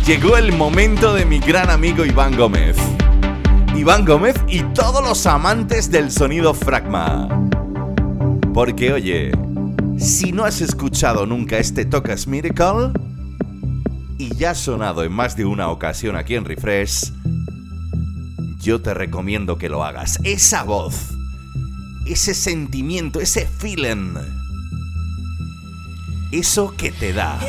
Llegó 0.07 0.37
el 0.37 0.53
momento 0.53 1.15
de 1.15 1.25
mi 1.25 1.41
gran 1.41 1.69
amigo 1.69 2.05
Iván 2.05 2.37
Gómez. 2.37 2.77
Iván 3.83 4.05
Gómez 4.05 4.37
y 4.47 4.63
todos 4.75 5.03
los 5.03 5.27
amantes 5.27 5.91
del 5.91 6.13
sonido 6.13 6.55
Fragma. 6.55 7.29
Porque 8.55 8.93
oye, 8.93 9.33
si 9.99 10.31
no 10.31 10.45
has 10.45 10.61
escuchado 10.61 11.27
nunca 11.27 11.59
este 11.59 11.85
Tocas 11.85 12.29
Miracle 12.29 12.93
y 14.19 14.37
ya 14.37 14.51
ha 14.53 14.55
sonado 14.55 15.03
en 15.03 15.11
más 15.11 15.35
de 15.37 15.47
una 15.47 15.69
ocasión 15.69 16.15
aquí 16.15 16.37
en 16.37 16.45
Refresh, 16.45 17.13
yo 18.61 18.81
te 18.81 18.95
recomiendo 18.95 19.59
que 19.59 19.69
lo 19.69 19.83
hagas. 19.83 20.21
Esa 20.23 20.63
voz, 20.63 21.09
ese 22.07 22.35
sentimiento, 22.35 23.21
ese 23.21 23.49
feeling, 23.49 24.15
eso 26.31 26.73
que 26.77 26.93
te 26.93 27.13
da. 27.13 27.41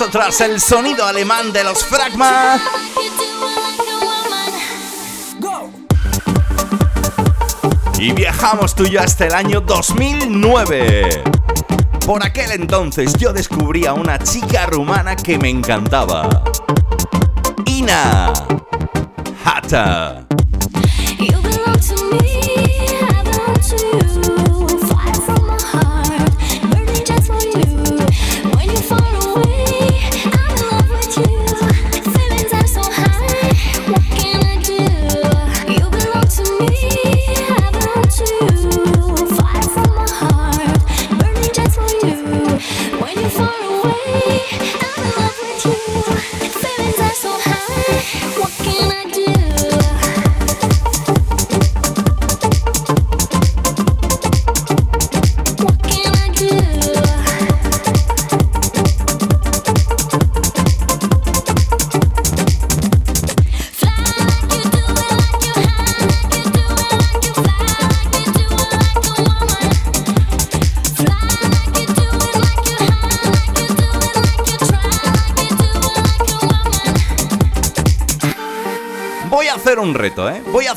Atrás 0.00 0.40
el 0.40 0.58
sonido 0.58 1.04
alemán 1.04 1.52
de 1.52 1.62
los 1.62 1.84
Fragma. 1.84 2.58
Y 7.98 8.12
viajamos 8.12 8.74
tú 8.74 8.84
y 8.84 8.90
yo 8.90 9.00
hasta 9.00 9.26
el 9.26 9.34
año 9.34 9.60
2009. 9.60 11.22
Por 12.06 12.24
aquel 12.24 12.52
entonces 12.52 13.12
yo 13.18 13.32
descubrí 13.32 13.86
a 13.86 13.92
una 13.92 14.18
chica 14.18 14.66
rumana 14.66 15.14
que 15.14 15.38
me 15.38 15.50
encantaba. 15.50 16.42
Ina 17.66 18.32
Hata. 19.44 20.11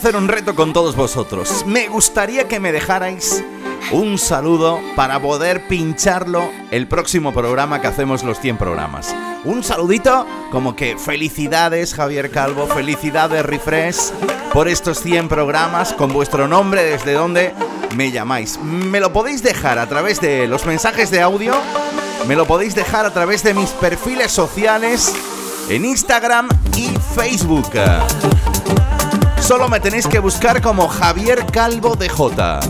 Hacer 0.06 0.22
un 0.22 0.28
reto 0.28 0.54
con 0.54 0.72
todos 0.72 0.96
vosotros. 0.96 1.66
Me 1.66 1.88
gustaría 1.88 2.48
que 2.48 2.60
me 2.60 2.72
dejarais 2.72 3.44
un 3.92 4.20
saludo 4.20 4.80
para 4.96 5.20
poder 5.20 5.68
pincharlo 5.68 6.48
el 6.70 6.88
próximo 6.88 7.34
programa 7.34 7.82
que 7.82 7.88
hacemos 7.88 8.24
los 8.24 8.40
100 8.40 8.58
programas. 8.58 9.16
Un 9.46 9.64
saludito 9.64 10.28
como 10.52 10.76
que 10.76 10.96
felicidades 11.00 11.96
Javier 11.96 12.30
Calvo, 12.30 12.68
felicidades 12.68 13.44
Refresh 13.44 14.12
por 14.54 14.68
estos 14.68 15.00
100 15.00 15.28
programas 15.28 15.94
con 15.94 16.14
vuestro 16.14 16.48
nombre 16.48 16.84
desde 16.84 17.14
donde 17.14 17.56
me 17.96 18.12
llamáis. 18.12 18.60
Me 18.60 19.00
lo 19.00 19.12
podéis 19.12 19.42
dejar 19.42 19.80
a 19.80 19.90
través 19.90 20.22
de 20.22 20.46
los 20.48 20.68
mensajes 20.68 21.10
de 21.10 21.22
audio, 21.22 21.56
me 22.28 22.36
lo 22.36 22.46
podéis 22.46 22.76
dejar 22.76 23.08
a 23.08 23.12
través 23.12 23.42
de 23.42 23.56
mis 23.56 23.72
perfiles 23.72 24.32
sociales 24.32 25.16
en 25.68 25.84
Instagram 25.84 26.48
y 26.78 26.90
Facebook. 27.16 27.72
Solo 29.48 29.70
me 29.70 29.80
tenéis 29.80 30.08
que 30.08 30.18
buscar 30.18 30.60
como 30.60 30.88
Javier 30.88 31.46
Calvo 31.46 31.96
DJ. 31.96 32.62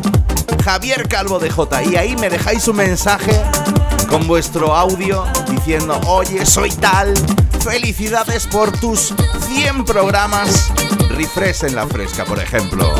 Javier 0.62 1.08
Calvo 1.08 1.40
DJ. 1.40 1.86
Y 1.90 1.96
ahí 1.96 2.18
me 2.18 2.30
dejáis 2.30 2.68
un 2.68 2.76
mensaje 2.76 3.32
con 4.10 4.28
vuestro 4.28 4.76
audio 4.76 5.24
diciendo, 5.50 5.98
oye, 6.06 6.46
soy 6.46 6.72
tal. 6.72 7.14
Felicidades 7.62 8.46
por 8.48 8.78
tus 8.78 9.14
100 9.48 9.86
programas. 9.86 10.74
Refresh 11.12 11.64
en 11.64 11.76
la 11.76 11.88
fresca, 11.88 12.26
por 12.26 12.40
ejemplo. 12.40 12.94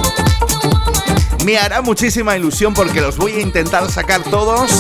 Me 1.44 1.58
hará 1.58 1.82
muchísima 1.82 2.38
ilusión 2.38 2.74
porque 2.74 3.02
los 3.02 3.18
voy 3.18 3.34
a 3.34 3.42
intentar 3.42 3.92
sacar 3.92 4.24
todos 4.24 4.72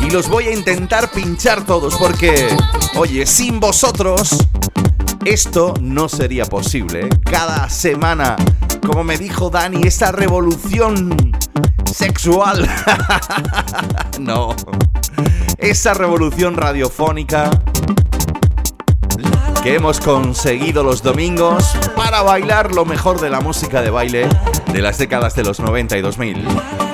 y 0.00 0.10
los 0.10 0.28
voy 0.28 0.46
a 0.46 0.52
intentar 0.52 1.10
pinchar 1.10 1.64
todos 1.64 1.96
porque, 1.96 2.46
oye, 2.94 3.26
sin 3.26 3.58
vosotros 3.58 4.46
esto 5.24 5.74
no 5.80 6.08
sería 6.08 6.44
posible. 6.44 7.08
Cada 7.24 7.68
semana, 7.68 8.36
como 8.86 9.04
me 9.04 9.18
dijo 9.18 9.50
Dani, 9.50 9.86
esta 9.86 10.12
revolución 10.12 11.32
sexual. 11.84 12.68
no. 14.20 14.54
Esa 15.58 15.94
revolución 15.94 16.56
radiofónica 16.56 17.50
que 19.62 19.74
hemos 19.74 20.00
conseguido 20.00 20.84
los 20.84 21.02
domingos 21.02 21.76
para 21.96 22.22
bailar 22.22 22.72
lo 22.72 22.84
mejor 22.84 23.20
de 23.20 23.30
la 23.30 23.40
música 23.40 23.82
de 23.82 23.90
baile 23.90 24.28
de 24.72 24.82
las 24.82 24.98
décadas 24.98 25.34
de 25.34 25.42
los 25.42 25.58
90 25.60 25.98
y 25.98 26.00
2000. 26.00 26.87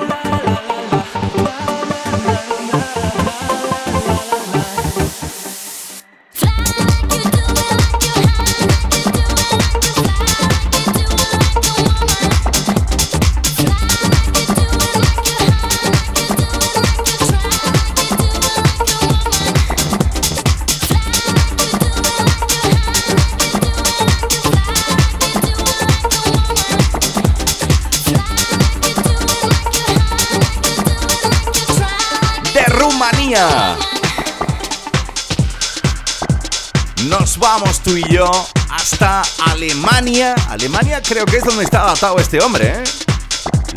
Tú 37.85 37.95
y 37.95 38.03
yo 38.11 38.29
hasta 38.71 39.21
Alemania. 39.45 40.33
Alemania 40.49 41.01
creo 41.03 41.23
que 41.25 41.37
es 41.37 41.43
donde 41.43 41.63
está 41.63 41.83
adaptado 41.83 42.17
este 42.17 42.41
hombre, 42.41 42.79
¿eh? 42.79 42.83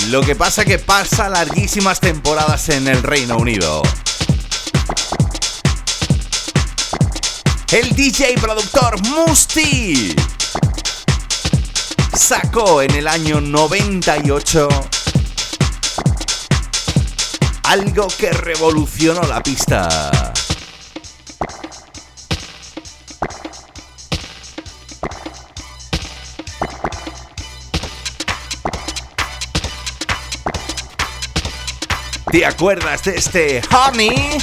Lo 0.08 0.22
que 0.22 0.34
pasa 0.34 0.64
que 0.64 0.78
pasa 0.78 1.28
larguísimas 1.28 2.00
temporadas 2.00 2.70
en 2.70 2.88
el 2.88 3.02
Reino 3.02 3.36
Unido. 3.36 3.82
El 7.70 7.94
DJ 7.94 8.36
productor 8.40 8.98
Musti 9.08 10.16
sacó 12.14 12.80
en 12.80 12.92
el 12.92 13.06
año 13.06 13.42
98 13.42 14.68
algo 17.64 18.08
que 18.18 18.32
revolucionó 18.32 19.20
la 19.24 19.42
pista. 19.42 20.32
¿Te 32.30 32.44
acuerdas 32.44 33.04
de 33.04 33.16
este 33.16 33.62
Honey? 33.70 34.36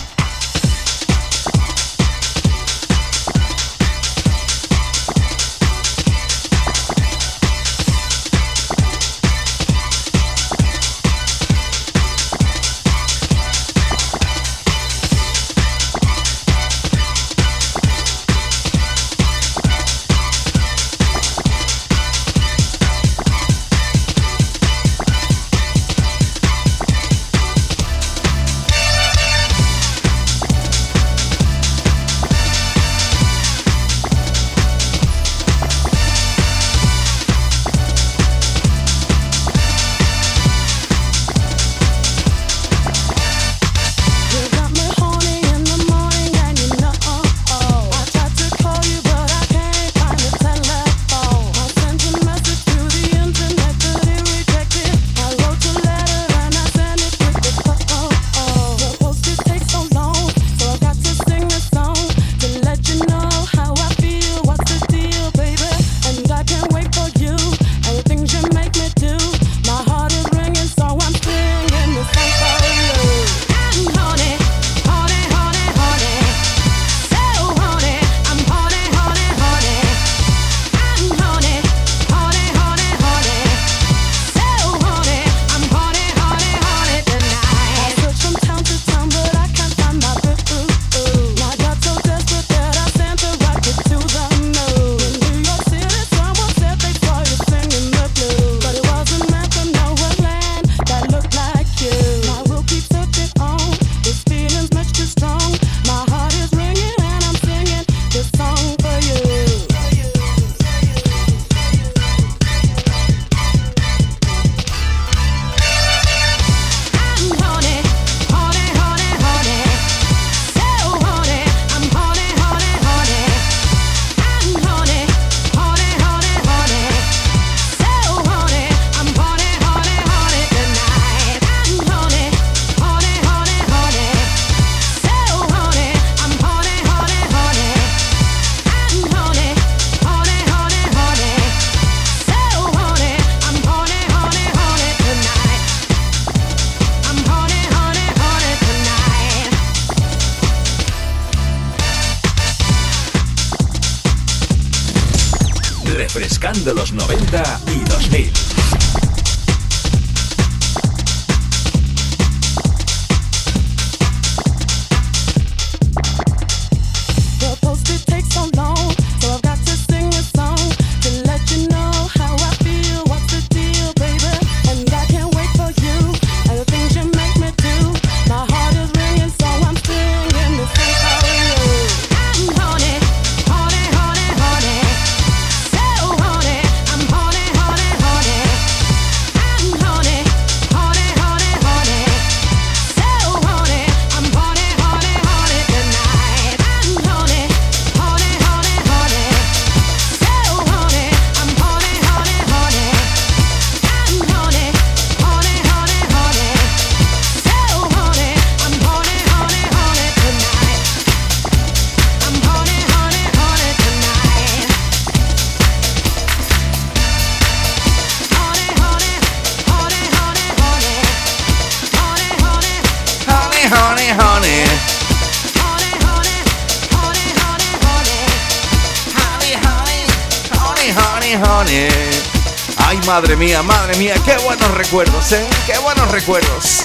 Qué 234.26 234.38
buenos 234.44 234.72
recuerdos, 234.72 235.32
¿eh? 235.32 235.48
Qué 235.68 235.78
buenos 235.80 236.10
recuerdos. 236.12 236.84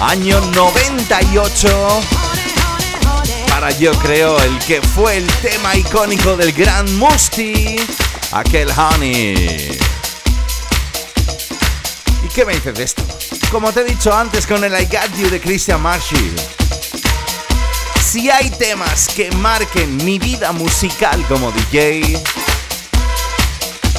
Año 0.00 0.40
98. 0.52 2.00
Para 3.48 3.70
yo 3.72 3.92
creo 3.98 4.38
el 4.40 4.58
que 4.60 4.80
fue 4.80 5.16
el 5.16 5.26
tema 5.42 5.74
icónico 5.74 6.36
del 6.36 6.52
gran 6.52 6.96
Musti, 6.98 7.76
aquel 8.32 8.70
Honey. 8.70 9.76
¿Y 12.24 12.28
qué 12.34 12.44
me 12.44 12.54
dices 12.54 12.74
de 12.74 12.84
esto? 12.84 13.02
Como 13.50 13.72
te 13.72 13.80
he 13.80 13.84
dicho 13.84 14.14
antes 14.14 14.46
con 14.46 14.62
el 14.62 14.72
I 14.72 14.84
Got 14.86 15.16
You 15.18 15.30
de 15.30 15.40
Christian 15.40 15.82
Marshall. 15.82 16.34
Si 18.04 18.30
hay 18.30 18.50
temas 18.50 19.08
que 19.08 19.30
marquen 19.32 19.96
mi 20.04 20.18
vida 20.18 20.52
musical 20.52 21.24
como 21.26 21.50
DJ, 21.50 22.22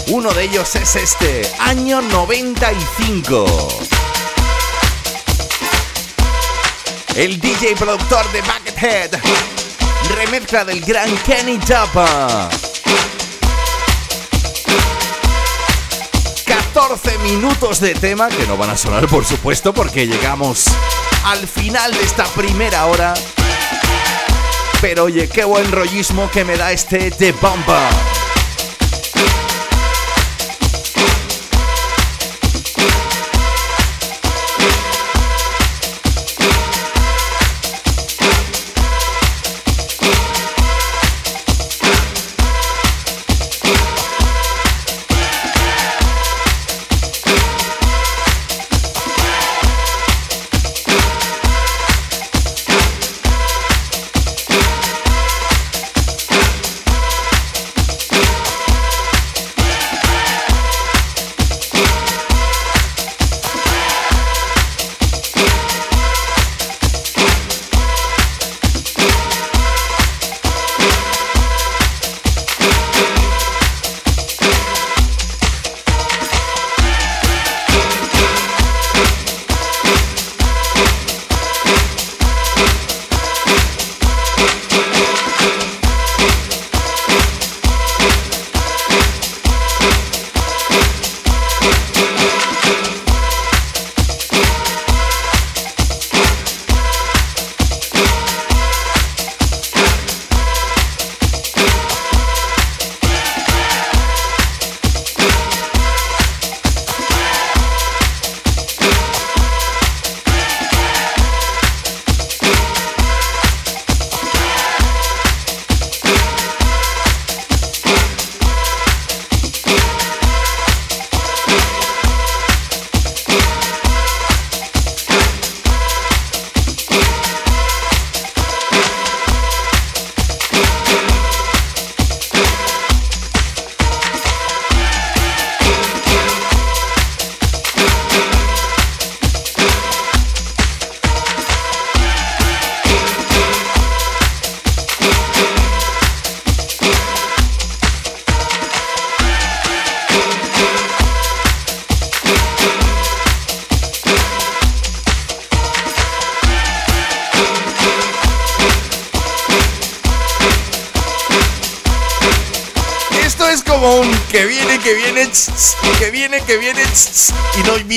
uno 0.09 0.31
de 0.33 0.43
ellos 0.43 0.75
es 0.75 0.95
este, 0.95 1.41
año 1.59 2.01
95. 2.01 3.45
El 7.15 7.39
DJ 7.39 7.75
productor 7.75 8.31
de 8.31 8.41
Buckethead, 8.41 9.11
remezcla 10.15 10.65
del 10.65 10.81
gran 10.81 11.15
Kenny 11.17 11.59
Chapa. 11.59 12.49
14 16.45 17.17
minutos 17.19 17.79
de 17.79 17.93
tema 17.93 18.29
que 18.29 18.47
no 18.47 18.57
van 18.57 18.71
a 18.71 18.77
sonar 18.77 19.07
por 19.07 19.25
supuesto 19.25 19.73
porque 19.73 20.07
llegamos 20.07 20.65
al 21.25 21.47
final 21.47 21.91
de 21.93 22.01
esta 22.01 22.25
primera 22.25 22.85
hora. 22.87 23.13
Pero 24.81 25.03
oye, 25.03 25.27
qué 25.27 25.43
buen 25.43 25.71
rollismo 25.71 26.31
que 26.31 26.45
me 26.45 26.57
da 26.57 26.71
este 26.71 27.11
The 27.11 27.31
Bumper. 27.33 28.08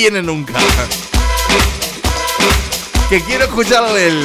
Viene 0.03 0.21
nunca. 0.21 0.51
Que 3.07 3.21
quiero 3.21 3.45
escucharlo 3.45 3.93
del. 3.93 4.21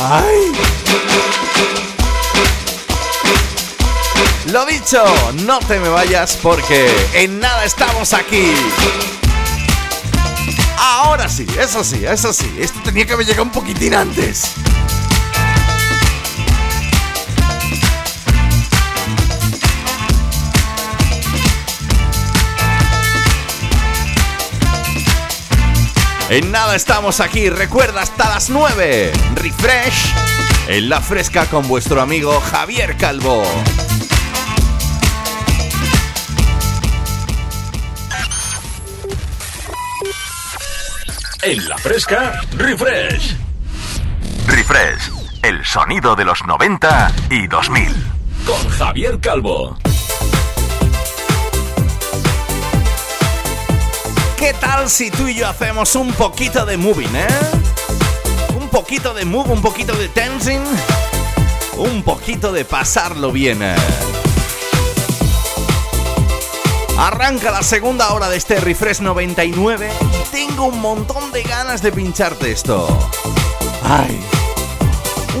Ay. 0.00 0.52
Lo 4.46 4.66
dicho, 4.66 5.04
no 5.44 5.60
te 5.60 5.78
me 5.78 5.88
vayas 5.88 6.36
porque 6.42 6.90
en 7.12 7.38
nada 7.38 7.64
estamos 7.64 8.12
aquí. 8.12 8.52
Ahora 10.78 11.28
sí, 11.28 11.46
eso 11.56 11.84
sí, 11.84 12.04
eso 12.04 12.32
sí. 12.32 12.52
Esto 12.58 12.80
tenía 12.82 13.06
que 13.06 13.12
haber 13.12 13.24
llegado 13.24 13.44
un 13.44 13.52
poquitín 13.52 13.94
antes. 13.94 14.54
En 26.32 26.50
nada 26.50 26.74
estamos 26.74 27.20
aquí, 27.20 27.50
recuerda 27.50 28.00
hasta 28.00 28.30
las 28.30 28.48
9. 28.48 29.12
Refresh 29.34 30.14
en 30.66 30.88
la 30.88 31.02
fresca 31.02 31.44
con 31.44 31.68
vuestro 31.68 32.00
amigo 32.00 32.40
Javier 32.40 32.96
Calvo. 32.96 33.44
En 41.42 41.68
la 41.68 41.76
fresca, 41.76 42.40
refresh. 42.56 43.36
Refresh, 44.46 45.12
el 45.42 45.62
sonido 45.66 46.16
de 46.16 46.24
los 46.24 46.46
90 46.46 47.12
y 47.28 47.46
2000. 47.46 47.88
Con 48.46 48.68
Javier 48.70 49.20
Calvo. 49.20 49.76
¿Qué 54.42 54.54
tal 54.54 54.90
si 54.90 55.08
tú 55.08 55.28
y 55.28 55.36
yo 55.36 55.46
hacemos 55.46 55.94
un 55.94 56.12
poquito 56.14 56.66
de 56.66 56.76
moving, 56.76 57.14
eh? 57.14 57.28
Un 58.60 58.68
poquito 58.70 59.14
de 59.14 59.24
move, 59.24 59.52
un 59.52 59.62
poquito 59.62 59.94
de 59.94 60.08
dancing, 60.08 60.58
un 61.76 62.02
poquito 62.02 62.50
de 62.50 62.64
pasarlo 62.64 63.30
bien. 63.30 63.62
eh. 63.62 63.76
Arranca 66.98 67.52
la 67.52 67.62
segunda 67.62 68.12
hora 68.12 68.28
de 68.28 68.36
este 68.36 68.58
Refresh 68.58 68.98
99 68.98 69.88
y 70.02 70.30
tengo 70.32 70.64
un 70.64 70.80
montón 70.80 71.30
de 71.30 71.44
ganas 71.44 71.80
de 71.80 71.92
pincharte 71.92 72.50
esto. 72.50 72.88
Ay, 73.84 74.18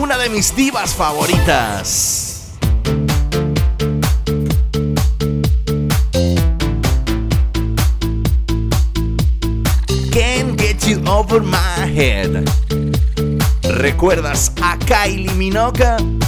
una 0.00 0.16
de 0.16 0.28
mis 0.30 0.54
divas 0.54 0.94
favoritas. 0.94 2.21
¿Recuerdas 13.62 14.52
a 14.60 14.76
Kylie 14.78 15.32
Minogue? 15.32 16.21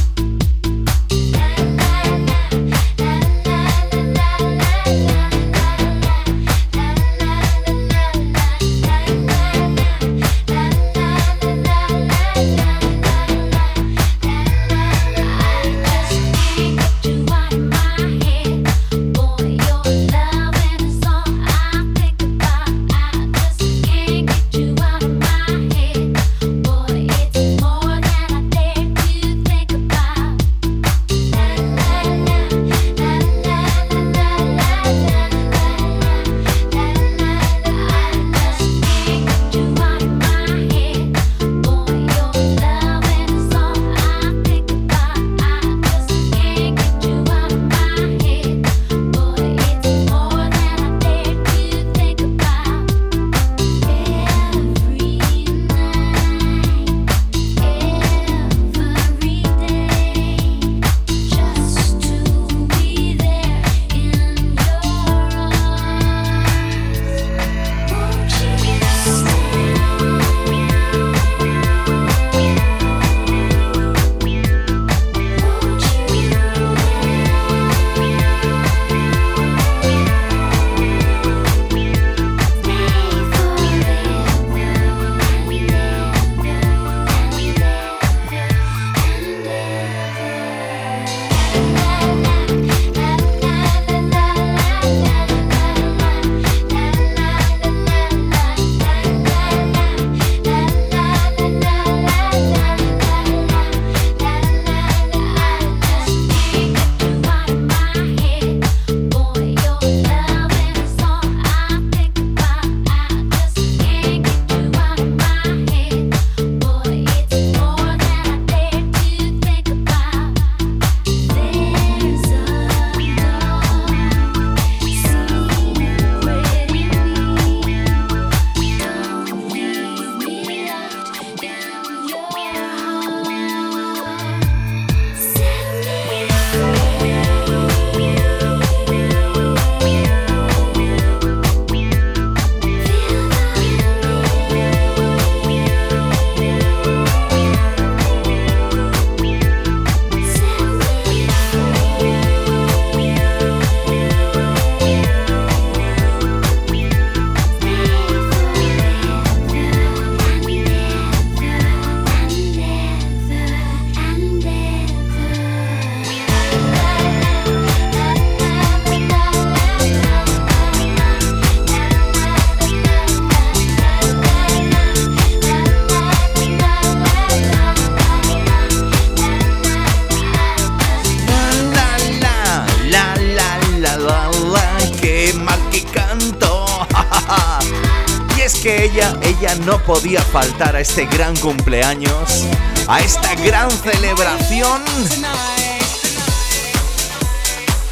Qué 185.01 185.33
mal 185.35 185.59
que 185.71 185.85
canto. 185.85 186.67
y 188.37 188.41
es 188.41 188.55
que 188.57 188.85
ella, 188.85 189.17
ella 189.23 189.55
no 189.65 189.83
podía 189.83 190.21
faltar 190.23 190.77
a 190.77 190.81
este 190.81 191.07
gran 191.07 191.37
cumpleaños, 191.37 192.45
a 192.89 193.01
esta 193.01 193.35
gran 193.37 193.71
celebración 193.71 194.83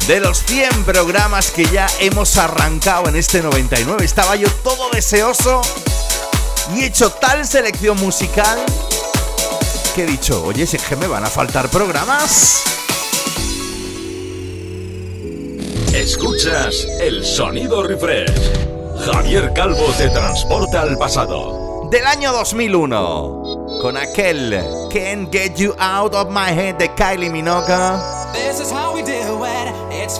de 0.07 0.19
los 0.19 0.43
100 0.43 0.83
programas 0.83 1.51
que 1.51 1.65
ya 1.65 1.87
hemos 1.99 2.37
arrancado 2.37 3.07
en 3.07 3.15
este 3.15 3.41
99. 3.41 4.03
Estaba 4.03 4.35
yo 4.35 4.51
todo 4.63 4.89
deseoso 4.91 5.61
y 6.75 6.81
he 6.81 6.85
hecho 6.87 7.11
tal 7.11 7.47
selección 7.47 7.97
musical 7.99 8.59
que 9.95 10.03
he 10.03 10.05
dicho, 10.07 10.43
oye, 10.43 10.65
si 10.65 10.77
es 10.77 10.83
que 10.83 10.95
me 10.95 11.07
van 11.07 11.23
a 11.23 11.29
faltar 11.29 11.69
programas. 11.69 12.82
Escuchas 15.93 16.87
el 16.99 17.23
sonido 17.23 17.83
refresh. 17.83 18.31
Javier 19.05 19.53
Calvo 19.53 19.85
te 19.95 20.09
transporta 20.09 20.81
al 20.81 20.97
pasado. 20.97 21.87
del 21.91 22.07
año 22.07 22.33
2001 22.33 23.77
con 23.79 23.95
aquel 23.97 24.59
Can't 24.91 25.31
Get 25.31 25.53
You 25.55 25.75
Out 25.77 26.15
of 26.15 26.29
My 26.29 26.49
Head 26.49 26.77
de 26.77 26.91
Kylie 26.95 27.29
Minogue. 27.29 27.67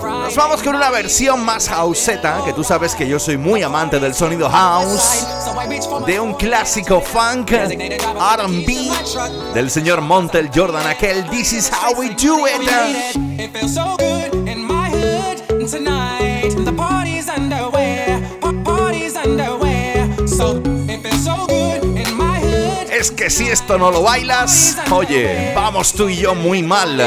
Nos 0.03 0.35
vamos 0.35 0.61
con 0.61 0.75
una 0.75 0.91
versión 0.91 1.43
más 1.43 1.67
houseeta, 1.67 2.43
que 2.45 2.53
tú 2.53 2.63
sabes 2.63 2.93
que 2.93 3.07
yo 3.07 3.17
soy 3.17 3.37
muy 3.37 3.63
amante 3.63 3.99
del 3.99 4.13
sonido 4.13 4.47
house. 4.51 5.25
de 6.05 6.19
un 6.19 6.35
clásico 6.35 7.01
funk 7.01 7.51
RB 7.51 9.53
del 9.55 9.71
señor 9.71 10.01
Montel 10.01 10.51
Jordan, 10.53 10.85
aquel 10.85 11.27
This 11.31 11.53
is 11.53 11.71
how 11.71 11.97
we 11.97 12.09
do 12.09 12.45
it. 12.45 12.61
Es 22.91 23.11
que 23.11 23.29
si 23.29 23.49
esto 23.49 23.77
no 23.77 23.91
lo 23.91 24.03
bailas, 24.03 24.77
oye, 24.91 25.53
vamos 25.55 25.93
tú 25.93 26.09
y 26.09 26.17
yo 26.17 26.35
muy 26.35 26.61
mal. 26.63 26.99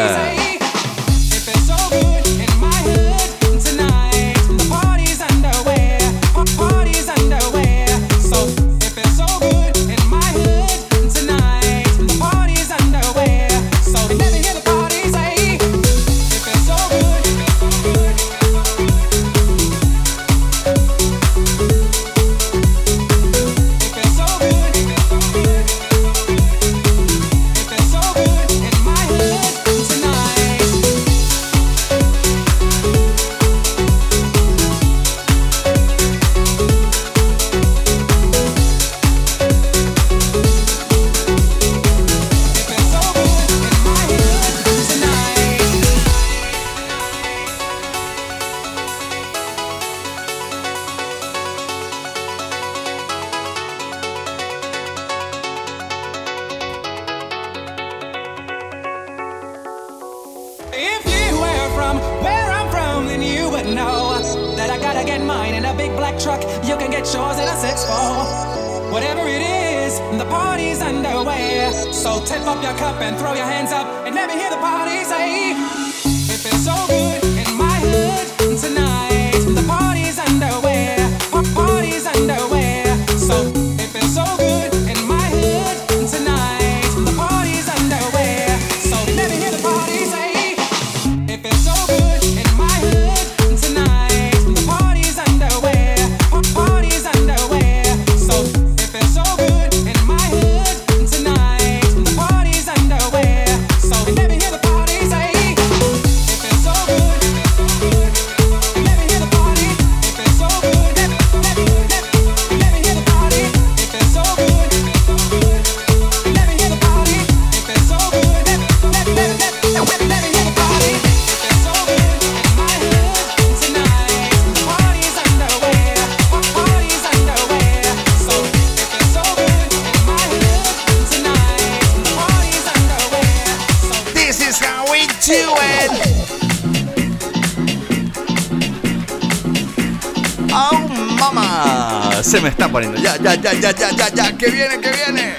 Ya, 143.23 143.35
ya, 143.35 143.53
ya, 143.73 143.91
ya, 143.91 144.09
ya, 144.09 144.37
que 144.37 144.51
viene, 144.51 144.81
que 144.81 144.91
viene. 144.91 145.37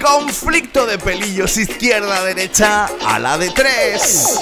Conflicto 0.00 0.86
de 0.86 0.98
pelillos 0.98 1.56
izquierda-derecha 1.56 2.88
a 3.06 3.18
la 3.18 3.38
de 3.38 3.50
tres. 3.50 4.38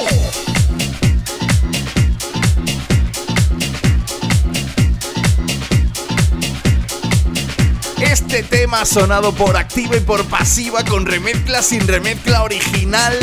Este 8.00 8.42
tema 8.42 8.82
ha 8.82 8.86
sonado 8.86 9.32
por 9.32 9.56
activa 9.56 9.96
y 9.96 10.00
por 10.00 10.24
pasiva 10.26 10.84
con 10.84 11.06
remezcla 11.06 11.62
sin 11.62 11.86
remezcla 11.86 12.42
original. 12.42 13.16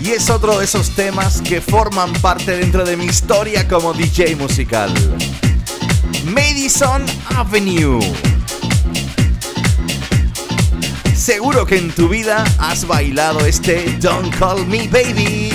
Y 0.00 0.10
es 0.10 0.30
otro 0.30 0.58
de 0.58 0.64
esos 0.64 0.94
temas 0.94 1.42
que 1.42 1.60
forman 1.60 2.12
parte 2.14 2.56
dentro 2.56 2.84
de 2.84 2.96
mi 2.96 3.06
historia 3.06 3.66
como 3.68 3.92
DJ 3.92 4.36
musical. 4.36 4.92
Madison 6.38 7.04
Avenue. 7.36 7.98
Seguro 11.12 11.66
que 11.66 11.76
en 11.76 11.90
tu 11.90 12.08
vida 12.08 12.44
has 12.58 12.86
bailado 12.86 13.44
este 13.44 13.96
Don't 14.00 14.32
Call 14.38 14.64
Me 14.68 14.86
Baby. 14.86 15.50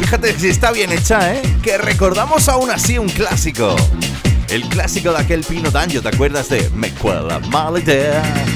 Fíjate 0.00 0.36
si 0.36 0.48
está 0.48 0.72
bien 0.72 0.90
hecha, 0.90 1.34
¿eh? 1.34 1.42
Que 1.62 1.78
recordamos 1.78 2.48
aún 2.48 2.72
así 2.72 2.98
un 2.98 3.08
clásico. 3.08 3.76
El 4.48 4.62
clásico 4.68 5.12
de 5.12 5.18
aquel 5.18 5.44
Pino 5.44 5.70
Danjo, 5.70 6.02
¿te 6.02 6.08
acuerdas 6.08 6.48
de 6.48 6.68
Me 6.70 6.90
Cuela 6.94 7.38
Mala 7.38 7.78
Idea? 7.78 8.47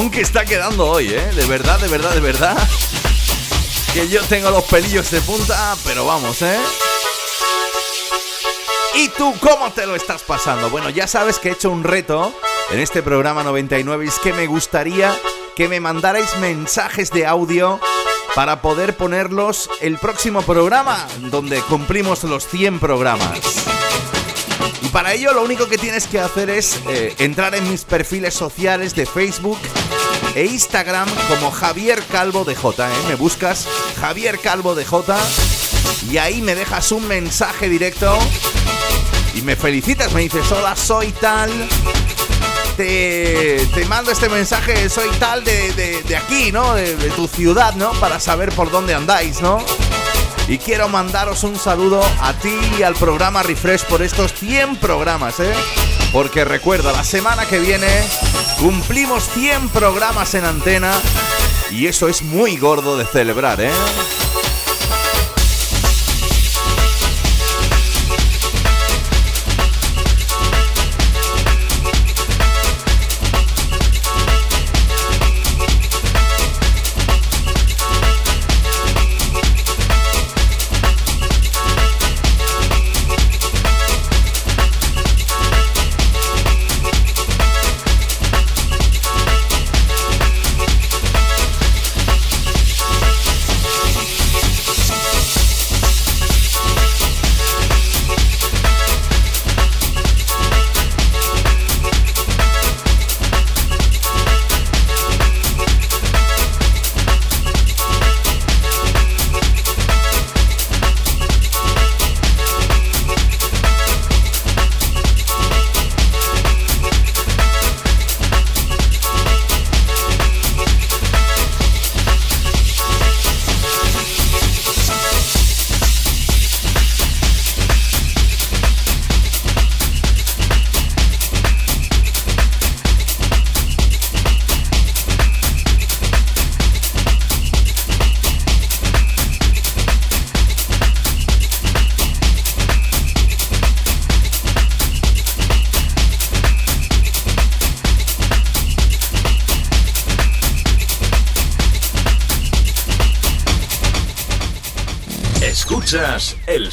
Programón 0.00 0.10
que 0.10 0.20
está 0.22 0.44
quedando 0.46 0.86
hoy, 0.86 1.08
¿eh? 1.08 1.30
De 1.34 1.44
verdad, 1.44 1.78
de 1.78 1.88
verdad, 1.88 2.14
de 2.14 2.20
verdad. 2.20 2.56
Que 3.92 4.08
yo 4.08 4.22
tengo 4.24 4.50
los 4.50 4.64
pelillos 4.64 5.10
de 5.10 5.20
punta, 5.20 5.76
pero 5.84 6.06
vamos, 6.06 6.40
¿eh? 6.40 6.58
¿Y 8.94 9.08
tú 9.08 9.34
cómo 9.40 9.70
te 9.72 9.86
lo 9.86 9.94
estás 9.94 10.22
pasando? 10.22 10.70
Bueno, 10.70 10.88
ya 10.88 11.06
sabes 11.06 11.38
que 11.38 11.50
he 11.50 11.52
hecho 11.52 11.70
un 11.70 11.84
reto 11.84 12.32
en 12.70 12.78
este 12.80 13.02
programa 13.02 13.42
99 13.42 14.06
y 14.06 14.08
es 14.08 14.18
que 14.18 14.32
me 14.32 14.46
gustaría 14.46 15.14
que 15.54 15.68
me 15.68 15.80
mandarais 15.80 16.36
mensajes 16.38 17.10
de 17.10 17.26
audio 17.26 17.78
para 18.34 18.62
poder 18.62 18.96
ponerlos 18.96 19.68
el 19.80 19.98
próximo 19.98 20.40
programa, 20.42 21.06
donde 21.30 21.60
cumplimos 21.62 22.24
los 22.24 22.46
100 22.46 22.80
programas. 22.80 23.38
Y 24.82 24.88
para 24.88 25.12
ello 25.12 25.34
lo 25.34 25.42
único 25.42 25.68
que 25.68 25.76
tienes 25.76 26.06
que 26.06 26.20
hacer 26.20 26.48
es 26.48 26.80
eh, 26.88 27.14
entrar 27.18 27.54
en 27.54 27.68
mis 27.68 27.84
perfiles 27.84 28.32
sociales 28.34 28.94
de 28.94 29.04
Facebook 29.04 29.58
e 30.34 30.44
Instagram 30.46 31.08
como 31.28 31.50
Javier 31.50 32.02
Calvo 32.04 32.44
de 32.44 32.54
J. 32.54 32.88
¿eh? 32.88 32.92
Me 33.08 33.14
buscas 33.14 33.66
Javier 34.00 34.38
Calvo 34.38 34.74
de 34.74 34.84
J 34.84 35.16
y 36.10 36.18
ahí 36.18 36.40
me 36.40 36.54
dejas 36.54 36.92
un 36.92 37.06
mensaje 37.08 37.68
directo 37.68 38.16
y 39.34 39.42
me 39.42 39.56
felicitas, 39.56 40.12
me 40.12 40.22
dices, 40.22 40.50
hola, 40.52 40.74
soy 40.76 41.12
tal. 41.12 41.50
Te, 42.76 43.66
te 43.74 43.84
mando 43.86 44.10
este 44.10 44.28
mensaje, 44.28 44.88
soy 44.88 45.08
tal 45.18 45.44
de, 45.44 45.72
de- 45.74 46.02
de 46.02 46.16
aquí, 46.16 46.50
¿no? 46.50 46.74
De, 46.74 46.94
tu 47.14 47.28
ciudad, 47.28 47.74
¿no? 47.74 47.92
Para 48.00 48.18
saber 48.20 48.50
por 48.52 48.70
dónde 48.70 48.94
andáis, 48.94 49.40
¿no? 49.42 49.58
Y 50.48 50.58
quiero 50.58 50.88
mandaros 50.88 51.44
un 51.44 51.58
saludo 51.58 52.02
a 52.22 52.32
ti 52.34 52.56
y 52.78 52.82
al 52.82 52.94
programa 52.94 53.42
Refresh 53.42 53.84
por 53.84 54.02
estos 54.02 54.32
100 54.34 54.76
programas, 54.76 55.38
¿eh? 55.40 55.52
Porque 56.12 56.44
recuerda, 56.44 56.92
la 56.92 57.04
semana 57.04 57.44
que 57.46 57.58
viene 57.58 57.86
cumplimos 58.60 59.28
100 59.30 59.70
programas 59.70 60.34
en 60.34 60.44
antena 60.44 60.92
y 61.70 61.86
eso 61.86 62.08
es 62.08 62.22
muy 62.22 62.56
gordo 62.56 62.98
de 62.98 63.06
celebrar, 63.06 63.60
¿eh? 63.60 63.70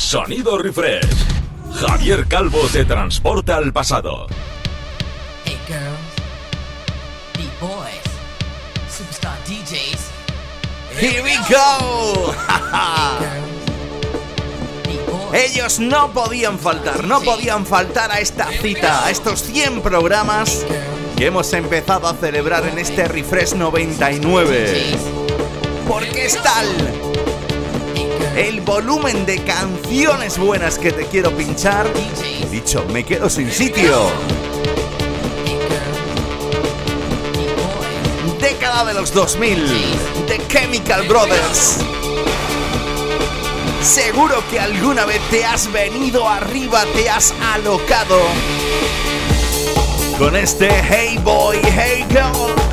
Sonido 0.07 0.57
refresh. 0.57 1.05
Javier 1.81 2.25
Calvo 2.29 2.61
te 2.71 2.85
transporta 2.85 3.57
al 3.57 3.73
pasado. 3.73 4.27
Hey 5.43 5.57
girls, 5.67 5.99
beat 7.35 7.59
boys, 7.59 8.05
superstar 8.89 9.37
DJs. 9.45 9.99
Here 10.97 11.21
we 11.21 11.35
go. 11.49 12.33
Ellos 15.33 15.81
no 15.81 16.13
podían 16.13 16.57
faltar, 16.57 17.03
no 17.03 17.19
podían 17.19 17.65
faltar 17.65 18.09
a 18.09 18.21
esta 18.21 18.47
cita, 18.61 19.05
a 19.05 19.11
estos 19.11 19.41
100 19.43 19.81
programas 19.81 20.65
que 21.17 21.25
hemos 21.25 21.51
empezado 21.51 22.07
a 22.07 22.13
celebrar 22.13 22.65
en 22.65 22.79
este 22.79 23.09
Refresh 23.09 23.55
99. 23.55 24.95
Porque 25.85 26.27
es 26.27 26.41
tal 26.41 26.96
el 28.37 28.61
volumen 28.61 29.25
de 29.25 29.43
canciones 29.43 30.37
buenas 30.37 30.77
que 30.77 30.91
te 30.91 31.05
quiero 31.07 31.31
pinchar. 31.35 31.87
Dicho, 32.51 32.85
me 32.93 33.03
quedo 33.03 33.29
sin 33.31 33.51
sitio. 33.51 34.11
Década 38.39 38.85
de 38.85 38.93
los 38.93 39.11
2000, 39.11 39.65
The 40.27 40.39
Chemical 40.49 41.07
Brothers. 41.07 41.77
Seguro 43.81 44.43
que 44.51 44.59
alguna 44.59 45.05
vez 45.05 45.21
te 45.31 45.43
has 45.43 45.71
venido 45.71 46.29
arriba, 46.29 46.83
te 46.93 47.09
has 47.09 47.33
alocado 47.41 48.19
con 50.19 50.35
este 50.35 50.69
Hey 50.83 51.19
Boy, 51.23 51.57
Hey 51.63 52.05
Girl. 52.09 52.66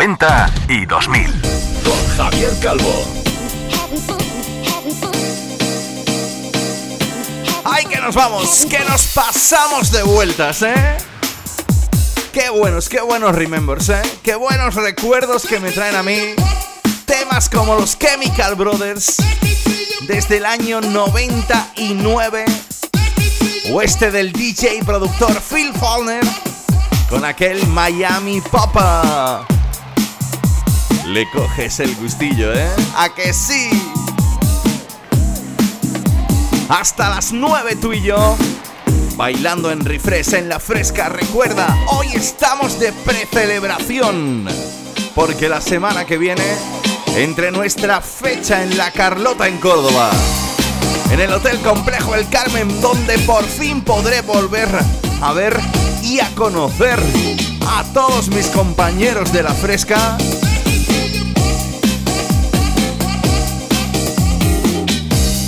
90 0.00 0.54
y 0.70 0.86
2000. 0.86 1.26
Con 1.84 2.16
Javier 2.16 2.50
Calvo. 2.62 3.04
¡Ay, 7.64 7.84
que 7.84 7.98
nos 7.98 8.14
vamos! 8.14 8.64
¡Que 8.64 8.78
nos 8.88 9.08
pasamos 9.08 9.92
de 9.92 10.02
vueltas, 10.02 10.62
eh! 10.62 10.96
Qué 12.32 12.48
buenos, 12.48 12.88
qué 12.88 13.02
buenos 13.02 13.34
remembers, 13.34 13.90
¿eh? 13.90 14.00
Qué 14.22 14.36
buenos 14.36 14.74
recuerdos 14.74 15.44
que 15.44 15.60
me 15.60 15.70
traen 15.70 15.96
a 15.96 16.02
mí. 16.02 16.34
Temas 17.04 17.50
como 17.50 17.74
los 17.74 17.98
Chemical 17.98 18.54
Brothers 18.54 19.16
desde 20.08 20.38
el 20.38 20.46
año 20.46 20.80
99. 20.80 22.46
O 23.70 23.82
este 23.82 24.10
del 24.10 24.32
DJ 24.32 24.76
y 24.76 24.82
productor 24.82 25.38
Phil 25.42 25.74
Fallner 25.74 26.24
con 27.10 27.22
aquel 27.26 27.66
Miami 27.66 28.40
Papa. 28.40 29.46
Le 31.12 31.28
coges 31.28 31.80
el 31.80 31.96
gustillo, 31.96 32.54
¿eh? 32.54 32.68
¿A 32.96 33.08
que 33.08 33.32
sí? 33.32 33.68
Hasta 36.68 37.10
las 37.10 37.32
9 37.32 37.74
tú 37.82 37.92
y 37.92 38.00
yo 38.00 38.36
bailando 39.16 39.72
en 39.72 39.84
refresh 39.84 40.34
en 40.34 40.48
la 40.48 40.60
fresca. 40.60 41.08
Recuerda, 41.08 41.76
hoy 41.88 42.06
estamos 42.14 42.78
de 42.78 42.92
precelebración. 42.92 44.46
Porque 45.16 45.48
la 45.48 45.60
semana 45.60 46.04
que 46.04 46.16
viene, 46.16 46.44
entre 47.16 47.50
nuestra 47.50 48.00
fecha 48.00 48.62
en 48.62 48.78
La 48.78 48.92
Carlota 48.92 49.48
en 49.48 49.58
Córdoba, 49.58 50.12
en 51.10 51.18
el 51.18 51.32
Hotel 51.32 51.58
Complejo 51.58 52.14
El 52.14 52.28
Carmen, 52.28 52.80
donde 52.80 53.18
por 53.20 53.44
fin 53.44 53.82
podré 53.82 54.20
volver 54.20 54.68
a 55.20 55.32
ver 55.32 55.58
y 56.04 56.20
a 56.20 56.32
conocer 56.36 57.00
a 57.66 57.82
todos 57.92 58.28
mis 58.28 58.46
compañeros 58.46 59.32
de 59.32 59.42
la 59.42 59.52
fresca. 59.54 60.16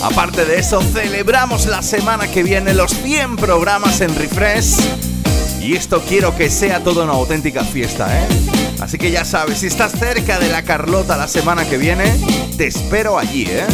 Aparte 0.02 0.44
de 0.44 0.58
eso, 0.58 0.82
celebramos 0.82 1.66
la 1.66 1.80
semana 1.80 2.28
que 2.28 2.42
viene 2.42 2.74
los 2.74 2.92
100 2.92 3.36
programas 3.36 4.00
en 4.00 4.14
Refresh. 4.16 4.80
Y 5.60 5.76
esto 5.76 6.02
quiero 6.06 6.36
que 6.36 6.50
sea 6.50 6.82
toda 6.82 7.04
una 7.04 7.12
auténtica 7.12 7.62
fiesta, 7.62 8.08
¿eh? 8.20 8.26
Así 8.80 8.98
que 8.98 9.12
ya 9.12 9.24
sabes, 9.24 9.58
si 9.58 9.68
estás 9.68 9.92
cerca 9.92 10.40
de 10.40 10.48
la 10.48 10.62
Carlota 10.62 11.16
la 11.16 11.28
semana 11.28 11.64
que 11.64 11.78
viene, 11.78 12.12
te 12.56 12.66
espero 12.66 13.16
allí, 13.16 13.46
¿eh? 13.48 13.64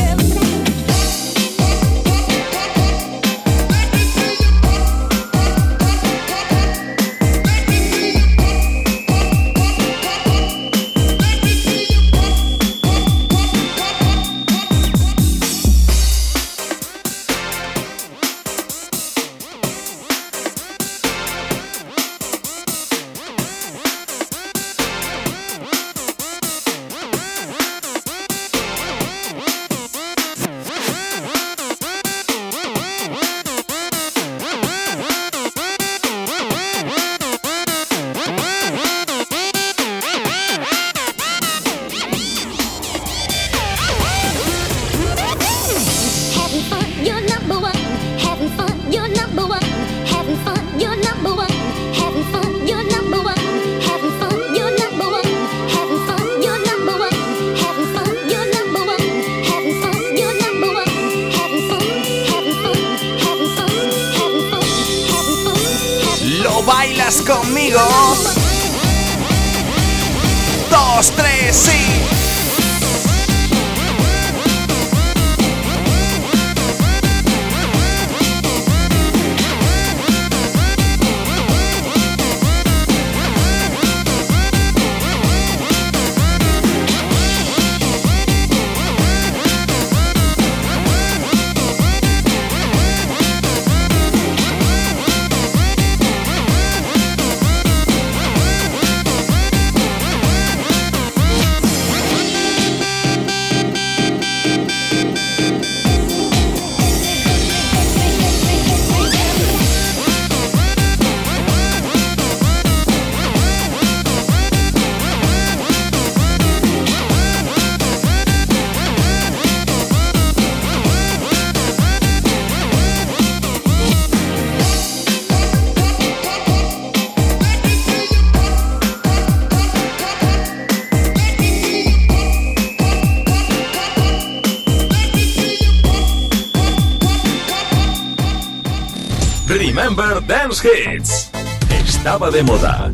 De 142.19 142.43
moda. 142.43 142.93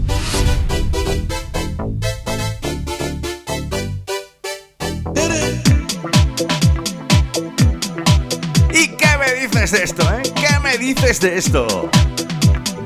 ¿Y 8.70 8.88
qué 8.88 9.08
me 9.18 9.32
dices 9.40 9.72
de 9.72 9.82
esto, 9.82 10.02
eh? 10.02 10.22
¿Qué 10.36 10.60
me 10.62 10.78
dices 10.78 11.20
de 11.20 11.38
esto? 11.38 11.90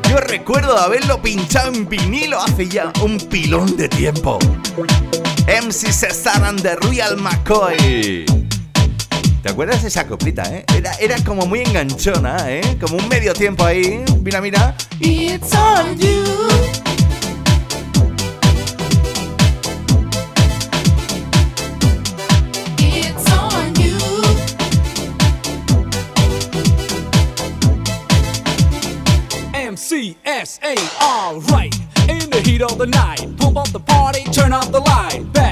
Yo 0.09 0.17
recuerdo 0.19 0.79
haberlo 0.79 1.21
pinchado 1.21 1.75
en 1.75 1.87
vinilo 1.87 2.41
hace 2.41 2.67
ya 2.67 2.93
un 3.03 3.19
pilón 3.19 3.77
de 3.77 3.89
tiempo. 3.89 4.39
MC 5.49 5.93
Cesar 5.93 6.43
and 6.45 6.63
the 6.63 6.77
Real 6.77 7.19
McCoy. 7.19 8.48
¿Te 9.43 9.51
acuerdas 9.51 9.83
de 9.83 9.89
esa 9.89 10.07
coplita, 10.07 10.43
eh? 10.53 10.65
Era, 10.75 10.93
era 10.95 11.17
como 11.25 11.47
muy 11.47 11.61
enganchona, 11.61 12.51
eh? 12.51 12.77
Como 12.81 12.97
un 12.97 13.09
medio 13.09 13.33
tiempo 13.33 13.65
ahí. 13.65 14.05
Mira, 14.23 14.41
mira. 14.41 14.75
It's 15.01 15.55
on 15.55 15.97
you. 15.99 16.25
It's 22.79 23.31
on 23.33 23.75
you. 23.75 23.97
MCSA, 29.55 30.75
alright. 31.01 31.75
In 32.09 32.29
the 32.31 32.41
heat 32.45 32.63
of 32.63 32.77
the 32.77 32.87
night, 32.87 33.37
pump 33.39 33.57
up 33.57 33.69
the 33.69 33.81
party, 33.81 34.25
turn 34.33 34.53
up 34.53 34.71
the 34.73 34.81
light. 34.81 35.33
Back 35.33 35.48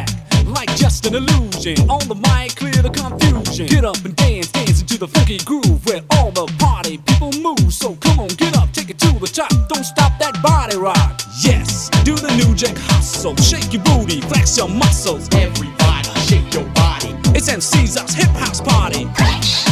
an 1.07 1.15
illusion. 1.15 1.79
On 1.89 2.03
the 2.09 2.15
mic, 2.15 2.57
clear 2.57 2.83
the 2.83 2.91
confusion. 2.91 3.67
Get 3.67 3.85
up 3.85 4.05
and 4.05 4.15
dance, 4.17 4.51
dance 4.51 4.81
into 4.81 4.99
the 4.99 5.07
funky 5.07 5.39
groove 5.39 5.85
where 5.87 6.03
all 6.19 6.31
the 6.33 6.47
party 6.59 6.99
people 6.99 7.31
move. 7.41 7.73
So 7.73 7.95
come 7.97 8.21
on, 8.21 8.29
get 8.29 8.57
up, 8.57 8.73
take 8.73 8.91
it 8.91 8.99
to 8.99 9.13
the 9.19 9.27
top. 9.27 9.51
Don't 9.69 9.85
stop 9.85 10.19
that 10.19 10.41
body 10.43 10.77
rock. 10.77 11.23
Yes, 11.41 11.91
do 12.05 12.15
the 12.15 12.35
new 12.37 12.55
jack 12.55 12.77
hustle. 12.77 13.37
Shake 13.37 13.73
your 13.73 13.83
booty, 13.85 14.21
flex 14.21 14.57
your 14.57 14.69
muscles. 14.69 15.29
Everybody, 15.33 16.11
shake 16.27 16.53
your 16.53 16.67
body. 16.75 17.15
It's 17.37 17.49
MC's 17.49 17.95
hip 18.15 18.31
house 18.43 18.61
party. 18.61 19.05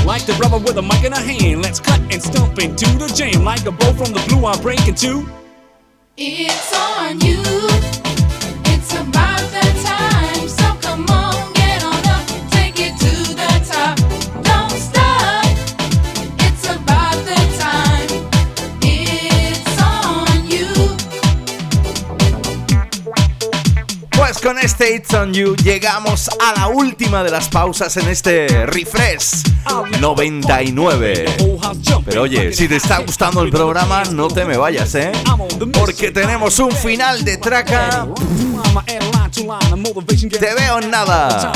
Like 0.07 0.27
the 0.27 0.35
brother 0.39 0.59
with 0.59 0.77
a 0.79 0.83
mic 0.83 1.05
in 1.05 1.13
a 1.13 1.21
hand, 1.21 1.63
let's 1.63 1.81
cut 1.81 2.01
and 2.13 2.23
stomp 2.23 2.59
into 2.59 2.87
the 2.99 3.11
jam. 3.15 3.45
Like 3.45 3.67
a 3.67 3.73
bow 3.73 3.93
from 3.93 4.13
the 4.13 4.23
blue, 4.29 4.47
I'm 4.47 4.61
breaking 4.63 4.95
two. 4.95 5.27
It's 6.17 6.73
on 6.73 7.21
you. 7.21 7.43
Con 24.45 24.59
este 24.59 24.97
It's 24.97 25.15
on 25.15 25.33
You. 25.33 25.57
Llegamos 25.57 26.29
a 26.29 26.53
la 26.61 26.69
última 26.69 27.25
de 27.25 27.31
las 27.31 27.49
pausas 27.49 27.97
en 27.97 28.09
este 28.09 28.67
refresh 28.67 29.43
99. 30.01 31.25
Pero 32.05 32.23
oye, 32.23 32.53
si 32.53 32.69
te 32.69 32.77
está 32.77 32.99
gustando 32.99 33.43
el 33.43 33.51
programa, 33.51 34.03
no 34.05 34.29
te 34.29 34.45
me 34.45 34.59
vayas, 34.59 34.95
¿eh? 34.97 35.13
Porque 35.73 36.11
tenemos 36.11 36.59
un 36.59 36.71
final 36.73 37.25
de 37.25 37.39
traca. 37.39 38.07
Te 40.39 40.55
veo 40.55 40.79
en 40.79 40.91
nada. 40.91 41.51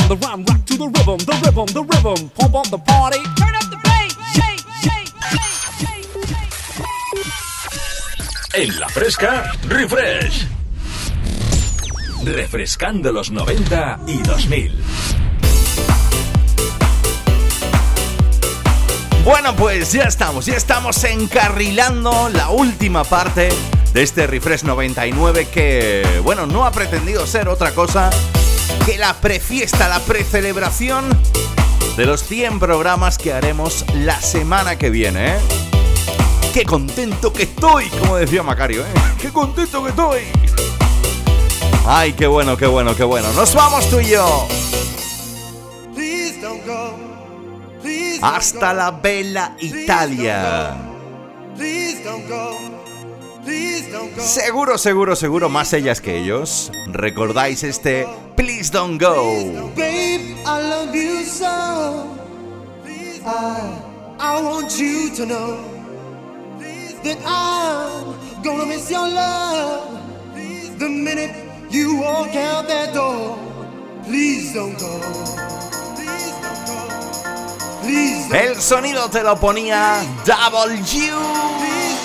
En 8.55 8.81
la 8.81 8.89
fresca, 8.89 9.52
refresh. 9.69 10.57
Refrescando 12.34 13.10
los 13.10 13.30
90 13.30 14.00
y 14.06 14.18
2000. 14.18 14.84
Bueno, 19.24 19.56
pues 19.56 19.92
ya 19.92 20.05
estamos, 20.05 20.44
ya 20.46 20.55
estamos 20.55 21.02
encarrilando 21.05 22.28
la 22.28 22.50
última 22.50 23.05
parte 23.05 23.48
de 23.94 24.02
este 24.02 24.26
Refresh 24.26 24.64
99 24.64 25.48
que, 25.48 26.20
bueno, 26.22 26.46
no 26.46 26.66
ha 26.66 26.70
pretendido 26.70 27.26
ser 27.26 27.48
otra 27.48 27.72
cosa 27.72 28.10
que 28.84 28.98
la 28.98 29.14
prefiesta, 29.14 29.88
la 29.88 30.00
precelebración 30.00 31.05
de 31.96 32.05
los 32.05 32.22
100 32.22 32.59
programas 32.59 33.16
que 33.16 33.32
haremos 33.32 33.86
la 33.94 34.20
semana 34.20 34.76
que 34.76 34.90
viene, 34.90 35.36
¿eh? 35.36 35.38
¡Qué 36.52 36.64
contento 36.64 37.32
que 37.32 37.44
estoy! 37.44 37.88
Como 37.88 38.16
decía 38.16 38.42
Macario, 38.42 38.82
¿eh? 38.82 38.92
¡Qué 39.20 39.30
contento 39.30 39.82
que 39.82 39.90
estoy! 39.90 40.77
¡Ay, 41.90 42.12
qué 42.12 42.27
bueno, 42.27 42.55
qué 42.55 42.66
bueno, 42.66 42.94
qué 42.94 43.02
bueno! 43.02 43.32
¡Nos 43.32 43.55
vamos 43.55 43.89
tú 43.89 43.98
y 43.98 44.10
yo! 44.10 44.47
Hasta 48.20 48.74
la 48.74 48.90
bella 48.90 49.56
Italia. 49.59 50.77
Seguro, 54.19 54.77
seguro, 54.77 55.16
seguro, 55.16 55.48
más 55.48 55.73
ellas 55.73 56.02
que 56.02 56.19
ellos. 56.19 56.70
¿Recordáis 56.89 57.62
este 57.62 58.06
Please 58.36 58.70
Don't 58.70 59.01
Go? 59.01 59.70
Babe, 59.74 60.36
I 60.44 60.60
love 60.69 60.94
you 60.94 61.24
so. 61.24 62.05
I, 63.24 63.81
I 64.20 64.43
want 64.43 64.78
you 64.78 65.09
to 65.16 65.24
know 65.24 65.56
that 67.02 67.16
I'm 67.24 68.15
gonna 68.44 68.66
miss 68.66 68.90
your 68.90 69.09
love 69.09 69.98
the 70.78 70.89
minute 70.90 71.47
you 71.70 71.97
walk 71.97 72.35
out 72.35 72.66
that 72.69 72.95
door. 72.95 73.39
Please 74.05 74.55
don't 74.55 74.78
go. 74.78 75.01
Please 77.82 78.28
don't 78.28 78.35
El 78.35 78.61
sonido 78.61 79.09
te 79.09 79.23
lo 79.23 79.36
ponía 79.36 80.01
Double 80.24 80.74
U. 80.81 81.97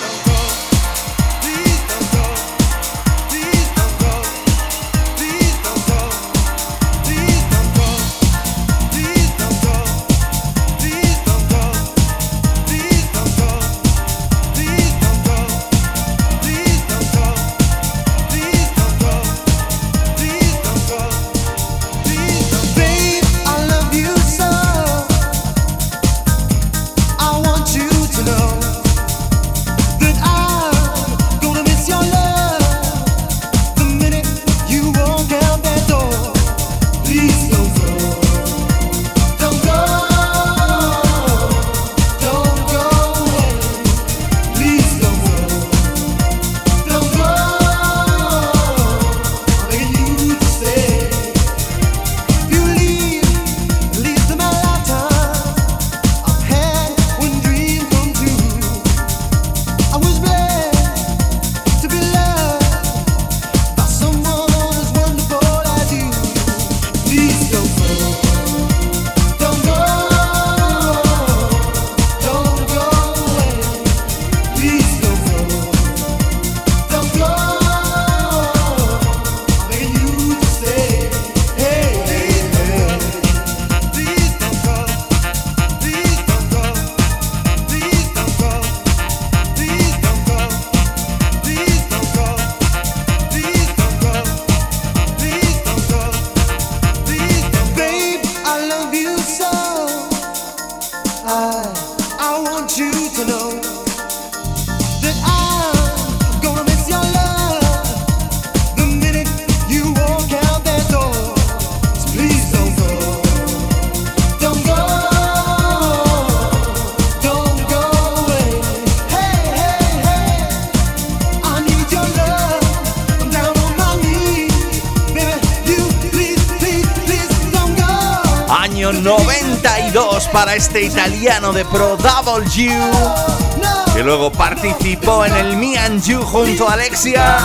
92 130.74 130.80
para 130.80 130.80
este 130.80 130.82
italiano 130.82 131.52
de 131.52 131.64
Pro 131.64 131.96
Double 131.96 132.46
U. 132.46 133.94
Que 133.94 134.02
luego 134.02 134.32
participó 134.32 135.24
en 135.24 135.36
el 135.36 135.56
Me 135.56 135.78
and 135.78 136.02
You 136.02 136.20
junto 136.22 136.68
a 136.68 136.72
Alexia. 136.72 137.38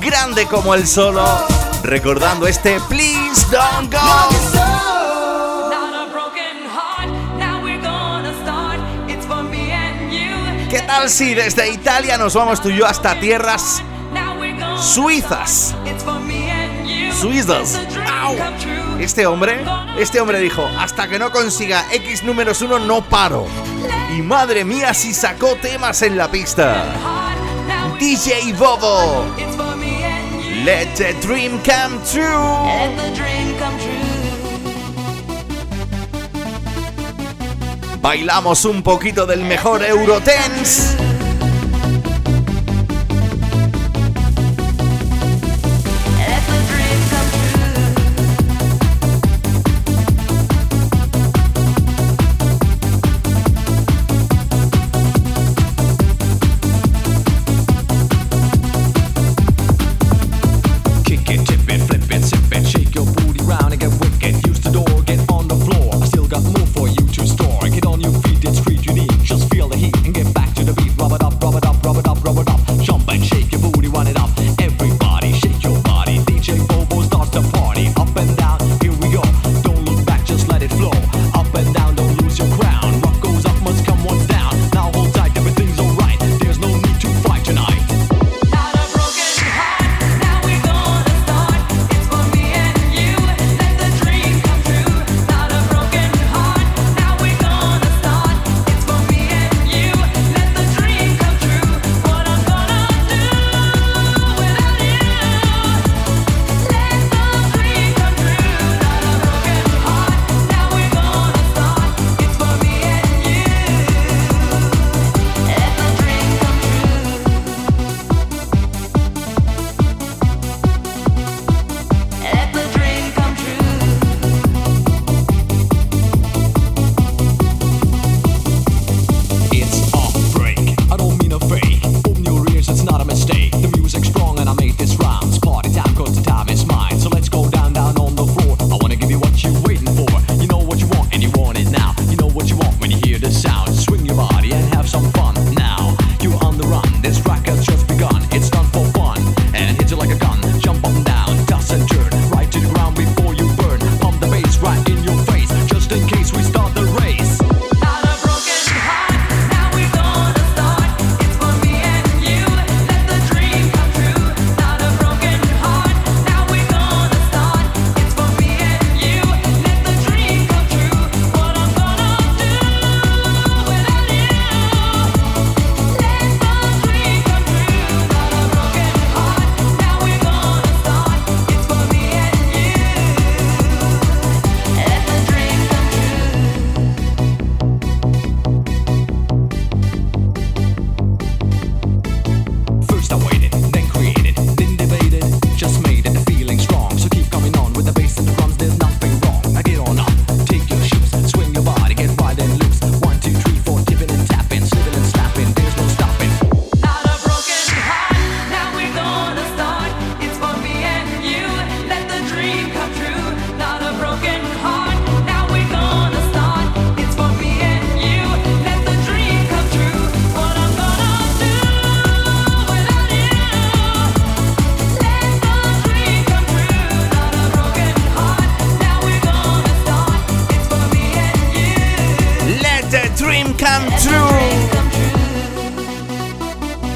Grande 0.00 0.46
como 0.46 0.74
el 0.74 0.86
solo. 0.86 1.24
Recordando 1.84 2.48
este 2.48 2.80
Please 2.88 3.46
Don't 3.50 3.92
Go. 3.92 4.00
¿Qué 10.68 10.80
tal 10.80 11.08
si 11.08 11.34
desde 11.34 11.70
Italia 11.70 12.18
nos 12.18 12.34
vamos 12.34 12.60
tú 12.60 12.70
y 12.70 12.78
yo 12.78 12.86
hasta 12.86 13.20
tierras 13.20 13.82
suizas? 14.80 15.76
Suizas. 17.20 17.78
Au. 18.20 18.36
Este 18.98 19.26
hombre, 19.26 19.64
este 19.98 20.20
hombre 20.20 20.40
dijo, 20.40 20.68
hasta 20.78 21.08
que 21.08 21.18
no 21.18 21.30
consiga 21.30 21.86
X 21.92 22.22
números 22.24 22.60
uno 22.62 22.78
no 22.78 23.02
paro. 23.04 23.46
Y 24.16 24.22
madre 24.22 24.64
mía 24.64 24.92
si 24.94 25.14
sacó 25.14 25.56
temas 25.56 26.02
en 26.02 26.16
la 26.16 26.30
pista. 26.30 26.84
DJ 27.98 28.52
Bobo, 28.54 29.24
let 30.64 30.88
the 30.96 31.14
dream 31.26 31.58
come 31.58 31.98
true. 32.10 32.24
Let 32.66 32.96
the 32.96 33.10
dream 33.14 33.56
come 33.58 33.78
true. 33.78 34.04
Bailamos 38.00 38.64
un 38.64 38.82
poquito 38.82 39.24
del 39.24 39.42
mejor 39.42 39.82
Eurotense. 39.82 41.03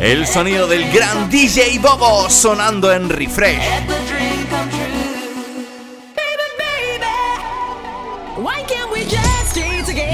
El 0.09 0.27
sonido 0.27 0.67
del 0.67 0.91
gran 0.91 1.29
DJ 1.29 1.79
Bobo 1.81 2.31
sonando 2.31 2.91
en 2.91 3.11
refresh. 3.11 3.61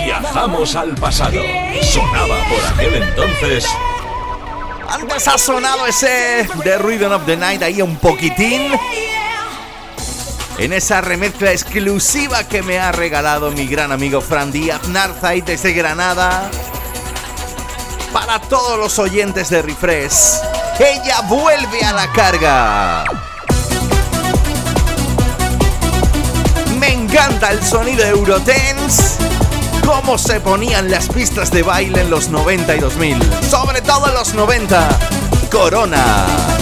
Viajamos 0.05 0.75
al 0.75 0.97
pasado. 0.97 1.41
Sonaba 1.81 2.37
por 2.49 2.65
aquel 2.75 3.03
entonces. 3.05 3.69
Antes 4.89 5.29
ha 5.29 5.39
sonado 5.39 5.87
ese 5.87 6.45
The 6.65 6.79
Rhythm 6.79 7.12
of 7.12 7.25
the 7.25 7.37
Night 7.37 7.62
ahí 7.62 7.81
un 7.81 7.95
poquitín. 7.95 8.73
En 10.59 10.73
esa 10.73 11.03
remezcla 11.03 11.53
exclusiva 11.53 12.49
que 12.49 12.62
me 12.62 12.81
ha 12.81 12.91
regalado 12.91 13.53
mi 13.53 13.69
gran 13.69 13.93
amigo 13.93 14.21
Fran 14.21 14.51
Díaz 14.51 14.89
Narzai 14.89 15.43
desde 15.43 15.73
Granada. 15.73 16.51
Para 18.27 18.41
todos 18.41 18.79
los 18.79 18.99
oyentes 18.99 19.51
de 19.51 19.61
Refresh, 19.61 20.41
ella 20.79 21.21
vuelve 21.29 21.85
a 21.85 21.93
la 21.93 22.11
carga. 22.11 23.05
Me 26.79 26.89
encanta 26.89 27.51
el 27.51 27.63
sonido 27.63 28.03
Eurotense. 28.03 29.19
Cómo 29.85 30.17
se 30.17 30.41
ponían 30.41 30.91
las 30.91 31.11
pistas 31.11 31.51
de 31.51 31.63
baile 31.63 32.01
en 32.01 32.09
los 32.09 32.31
90 32.31 32.77
y 32.77 32.81
2000. 32.81 33.23
Sobre 33.51 33.83
todo 33.83 34.09
en 34.09 34.15
los 34.15 34.33
90. 34.33 34.99
Corona. 35.53 36.54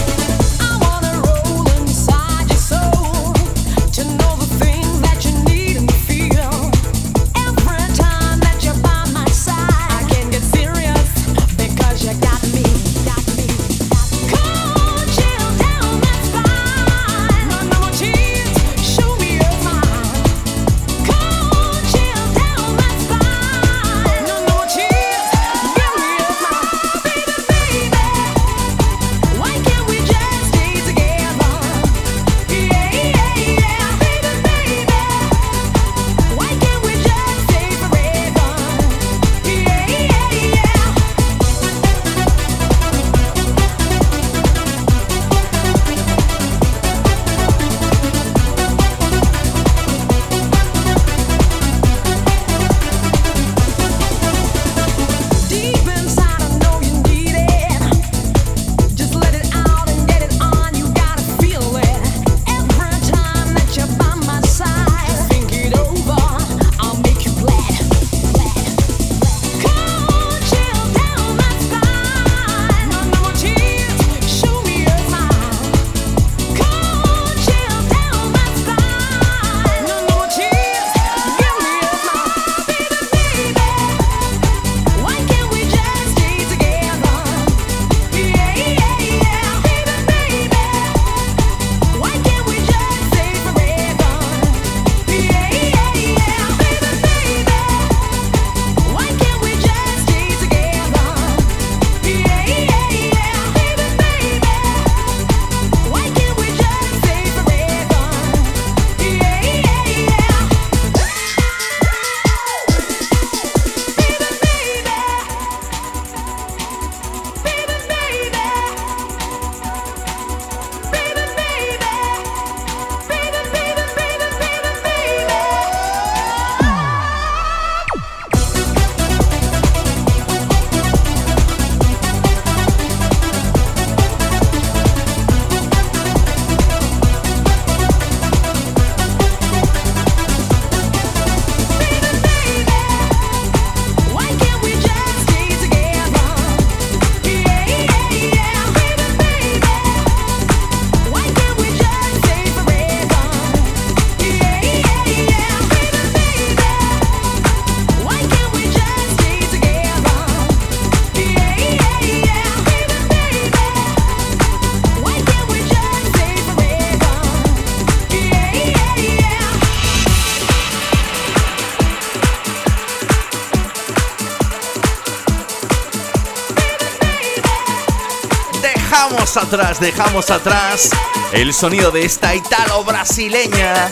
Dejamos 179.32 179.54
atrás, 179.54 179.80
dejamos 179.80 180.30
atrás 180.30 180.90
el 181.32 181.54
sonido 181.54 181.90
de 181.90 182.04
esta 182.04 182.34
italo 182.34 182.84
brasileña. 182.84 183.90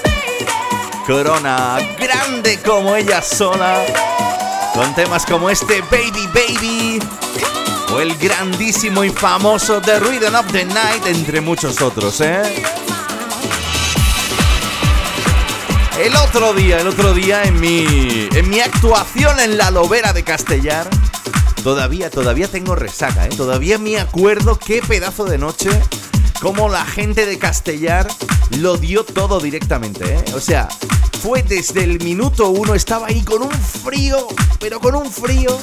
Corona, 1.07 1.79
grande 1.99 2.59
como 2.59 2.95
ella 2.95 3.23
sola. 3.23 3.83
Con 4.75 4.95
temas 4.95 5.25
como 5.25 5.49
este 5.49 5.81
Baby 5.81 6.27
Baby. 6.35 7.03
O 7.91 8.01
el 8.01 8.19
grandísimo 8.19 9.03
y 9.03 9.09
famoso 9.09 9.81
The 9.81 10.01
Rhythm 10.01 10.35
of 10.35 10.53
the 10.53 10.67
Night, 10.67 11.07
entre 11.07 11.41
muchos 11.41 11.81
otros, 11.81 12.21
¿eh? 12.21 12.63
El 15.99 16.15
otro 16.17 16.53
día, 16.53 16.81
el 16.81 16.89
otro 16.89 17.15
día 17.15 17.45
en 17.45 17.59
mi, 17.59 18.29
en 18.31 18.51
mi 18.51 18.61
actuación 18.61 19.41
en 19.41 19.57
la 19.57 19.71
Lobera 19.71 20.13
de 20.13 20.23
Castellar, 20.23 20.87
todavía, 21.63 22.11
todavía 22.11 22.49
tengo 22.49 22.75
resaca, 22.75 23.27
¿eh? 23.27 23.31
Todavía 23.37 23.79
me 23.79 23.99
acuerdo 23.99 24.59
qué 24.59 24.83
pedazo 24.83 25.25
de 25.25 25.39
noche, 25.39 25.71
cómo 26.41 26.69
la 26.69 26.85
gente 26.85 27.27
de 27.27 27.39
Castellar 27.39 28.09
lo 28.59 28.77
dio 28.77 29.05
todo 29.05 29.41
directamente, 29.41 30.15
¿eh? 30.15 30.25
O 30.35 30.41
sea, 30.41 30.69
fue 31.23 31.43
desde 31.43 31.85
el 31.85 32.03
minuto 32.03 32.49
uno, 32.51 32.75
estaba 32.75 33.09
ahí 33.09 33.23
con 33.23 33.43
un 33.43 33.51
frío, 33.51 34.27
pero 34.59 34.81
con 34.81 34.95
un 34.95 35.11
frío. 35.11 35.59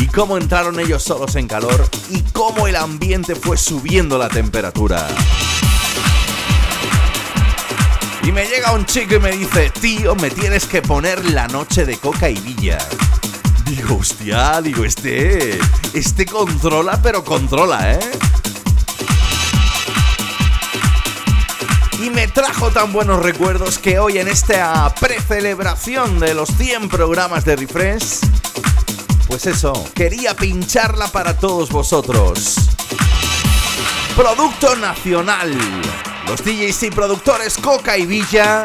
Y 0.00 0.06
cómo 0.06 0.36
entraron 0.38 0.80
ellos 0.80 1.02
solos 1.02 1.36
en 1.36 1.46
calor 1.46 1.88
y 2.10 2.20
cómo 2.32 2.66
el 2.66 2.74
ambiente 2.74 3.36
fue 3.36 3.56
subiendo 3.56 4.18
la 4.18 4.28
temperatura. 4.28 5.06
Y 8.24 8.32
me 8.32 8.46
llega 8.46 8.72
un 8.72 8.86
chico 8.86 9.16
y 9.16 9.18
me 9.20 9.32
dice, 9.32 9.70
tío, 9.80 10.14
me 10.16 10.30
tienes 10.30 10.64
que 10.64 10.80
poner 10.80 11.24
la 11.26 11.46
noche 11.48 11.84
de 11.84 11.98
coca 11.98 12.28
y 12.30 12.40
villa. 12.40 12.78
Digo, 13.64 13.96
hostia, 13.96 14.60
digo, 14.60 14.84
este, 14.84 15.58
este 15.94 16.26
controla, 16.26 17.00
pero 17.02 17.24
controla, 17.24 17.94
¿eh? 17.94 18.10
Y 22.02 22.10
me 22.10 22.28
trajo 22.28 22.70
tan 22.70 22.92
buenos 22.92 23.22
recuerdos 23.22 23.78
que 23.78 23.98
hoy 23.98 24.18
en 24.18 24.28
esta 24.28 24.94
precelebración 25.00 26.20
de 26.20 26.34
los 26.34 26.50
100 26.50 26.90
programas 26.90 27.46
de 27.46 27.56
Refresh, 27.56 28.20
pues 29.28 29.46
eso, 29.46 29.72
quería 29.94 30.34
pincharla 30.36 31.08
para 31.08 31.38
todos 31.38 31.70
vosotros. 31.70 32.56
Producto 34.14 34.76
nacional. 34.76 35.56
Los 36.28 36.44
DJs 36.44 36.82
y 36.82 36.90
productores 36.90 37.56
Coca 37.56 37.96
y 37.96 38.04
Villa 38.04 38.64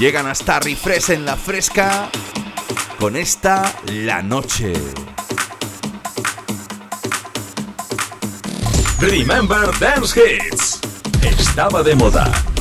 llegan 0.00 0.26
hasta 0.26 0.58
Refresh 0.58 1.10
en 1.10 1.24
la 1.24 1.36
fresca 1.36 2.10
con 3.06 3.14
esta 3.14 3.72
La 3.86 4.20
Noche. 4.20 4.72
Remember 8.98 9.70
Dance 9.78 10.20
Hits. 10.20 10.80
Estaba 11.22 11.84
de 11.84 11.94
moda. 11.94 12.55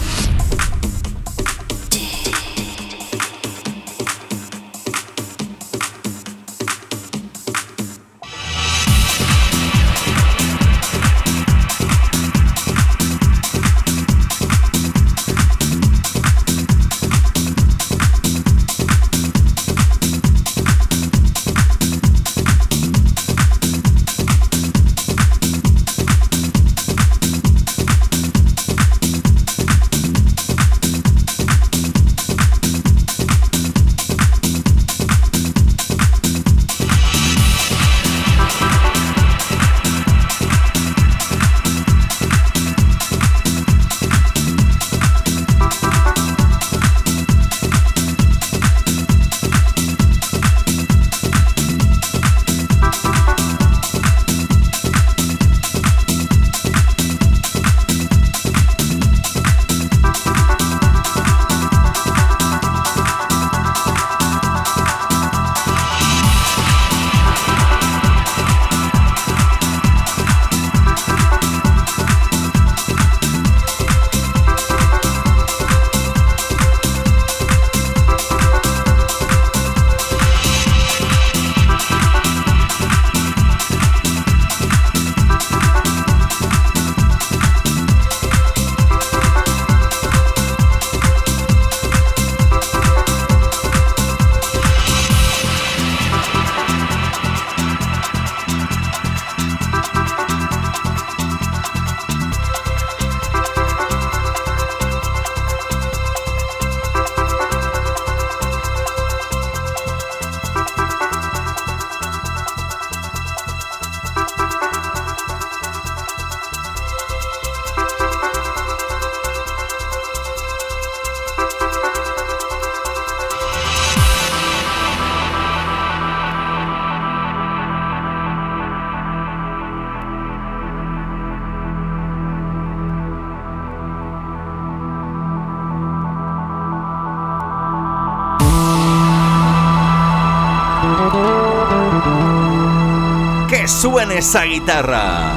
Esa 144.17 144.43
guitarra. 144.45 145.34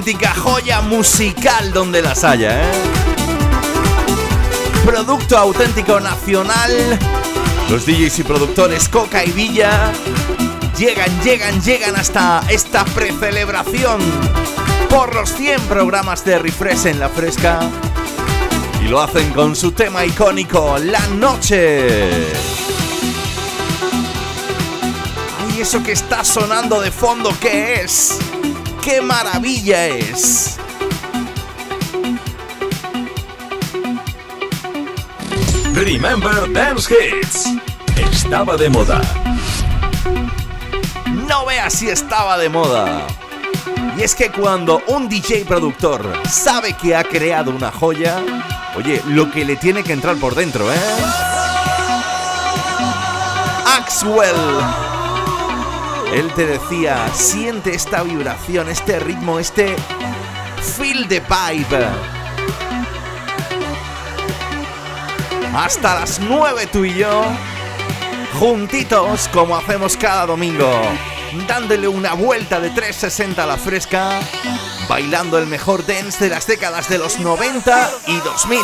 Auténtica 0.00 0.34
joya 0.34 0.80
musical 0.80 1.74
donde 1.74 2.00
las 2.00 2.24
haya, 2.24 2.62
¿eh? 2.62 2.72
Producto 4.82 5.36
auténtico 5.36 6.00
nacional. 6.00 6.98
Los 7.68 7.84
DJs 7.84 8.20
y 8.20 8.22
productores 8.22 8.88
Coca 8.88 9.22
y 9.22 9.30
Villa 9.30 9.92
llegan, 10.78 11.22
llegan, 11.22 11.60
llegan 11.60 11.96
hasta 11.96 12.42
esta 12.48 12.86
precelebración 12.86 14.00
por 14.88 15.14
los 15.14 15.34
100 15.34 15.60
programas 15.64 16.24
de 16.24 16.38
Refresh 16.38 16.86
en 16.86 16.98
la 16.98 17.10
Fresca. 17.10 17.60
Y 18.82 18.88
lo 18.88 19.02
hacen 19.02 19.30
con 19.34 19.54
su 19.54 19.72
tema 19.72 20.06
icónico, 20.06 20.78
La 20.78 21.06
Noche. 21.08 22.26
Eso 25.60 25.82
que 25.82 25.92
está 25.92 26.24
sonando 26.24 26.80
de 26.80 26.90
fondo, 26.90 27.36
¿qué 27.38 27.82
es? 27.82 28.18
¡Qué 28.82 29.00
maravilla 29.02 29.86
es! 29.86 30.58
Remember 35.74 36.52
Dance 36.52 36.92
Hits. 36.92 37.48
Estaba 37.96 38.56
de 38.56 38.70
moda. 38.70 39.00
No 41.28 41.46
veas 41.46 41.74
si 41.74 41.88
estaba 41.88 42.38
de 42.38 42.48
moda. 42.48 43.06
Y 43.98 44.02
es 44.02 44.14
que 44.14 44.30
cuando 44.30 44.82
un 44.86 45.08
DJ 45.08 45.44
productor 45.44 46.12
sabe 46.28 46.72
que 46.72 46.96
ha 46.96 47.04
creado 47.04 47.50
una 47.50 47.70
joya, 47.70 48.22
oye, 48.76 49.02
lo 49.06 49.30
que 49.30 49.44
le 49.44 49.56
tiene 49.56 49.82
que 49.82 49.92
entrar 49.92 50.16
por 50.16 50.34
dentro, 50.34 50.72
¿eh? 50.72 50.78
Axwell. 53.66 54.89
Él 56.12 56.32
te 56.34 56.44
decía, 56.44 57.08
siente 57.14 57.72
esta 57.72 58.02
vibración, 58.02 58.68
este 58.68 58.98
ritmo, 58.98 59.38
este 59.38 59.76
feel 60.76 61.06
the 61.06 61.20
vibe. 61.20 61.86
Hasta 65.54 66.00
las 66.00 66.18
9 66.20 66.66
tú 66.72 66.84
y 66.84 66.94
yo, 66.94 67.22
juntitos 68.40 69.28
como 69.28 69.56
hacemos 69.56 69.96
cada 69.96 70.26
domingo, 70.26 70.68
dándole 71.46 71.86
una 71.86 72.14
vuelta 72.14 72.58
de 72.60 72.70
360 72.70 73.44
a 73.44 73.46
la 73.46 73.56
fresca, 73.56 74.20
bailando 74.88 75.38
el 75.38 75.46
mejor 75.46 75.86
dance 75.86 76.24
de 76.24 76.30
las 76.30 76.46
décadas 76.46 76.88
de 76.88 76.98
los 76.98 77.20
90 77.20 77.90
y 78.08 78.16
2000. 78.18 78.60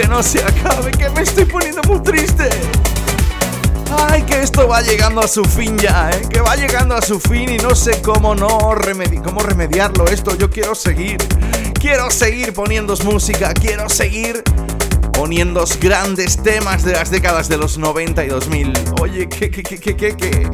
Que 0.00 0.06
no 0.06 0.22
se 0.22 0.40
acabe, 0.40 0.92
que 0.92 1.10
me 1.10 1.22
estoy 1.22 1.44
poniendo 1.44 1.82
muy 1.88 2.00
triste. 2.00 2.48
Ay, 4.08 4.22
que 4.22 4.42
esto 4.42 4.68
va 4.68 4.80
llegando 4.80 5.20
a 5.20 5.26
su 5.26 5.44
fin 5.44 5.76
ya, 5.76 6.10
¿eh? 6.10 6.22
Que 6.30 6.40
va 6.40 6.54
llegando 6.54 6.94
a 6.94 7.02
su 7.02 7.18
fin 7.18 7.48
y 7.48 7.56
no 7.56 7.74
sé 7.74 8.00
cómo 8.00 8.32
no 8.36 8.76
remedi 8.76 9.16
cómo 9.16 9.40
remediarlo 9.40 10.04
esto. 10.04 10.36
Yo 10.36 10.50
quiero 10.50 10.76
seguir. 10.76 11.18
Quiero 11.80 12.12
seguir 12.12 12.52
poniendo 12.52 12.96
música. 12.98 13.52
Quiero 13.54 13.88
seguir 13.88 14.44
poniendo 15.12 15.64
grandes 15.80 16.36
temas 16.44 16.84
de 16.84 16.92
las 16.92 17.10
décadas 17.10 17.48
de 17.48 17.56
los 17.56 17.76
90 17.76 18.24
y 18.24 18.28
2000. 18.28 18.72
Oye, 19.00 19.28
¿qué, 19.28 19.50
qué, 19.50 19.64
qué, 19.64 19.80
qué, 19.80 19.96
qué, 19.96 20.16
qué? 20.16 20.48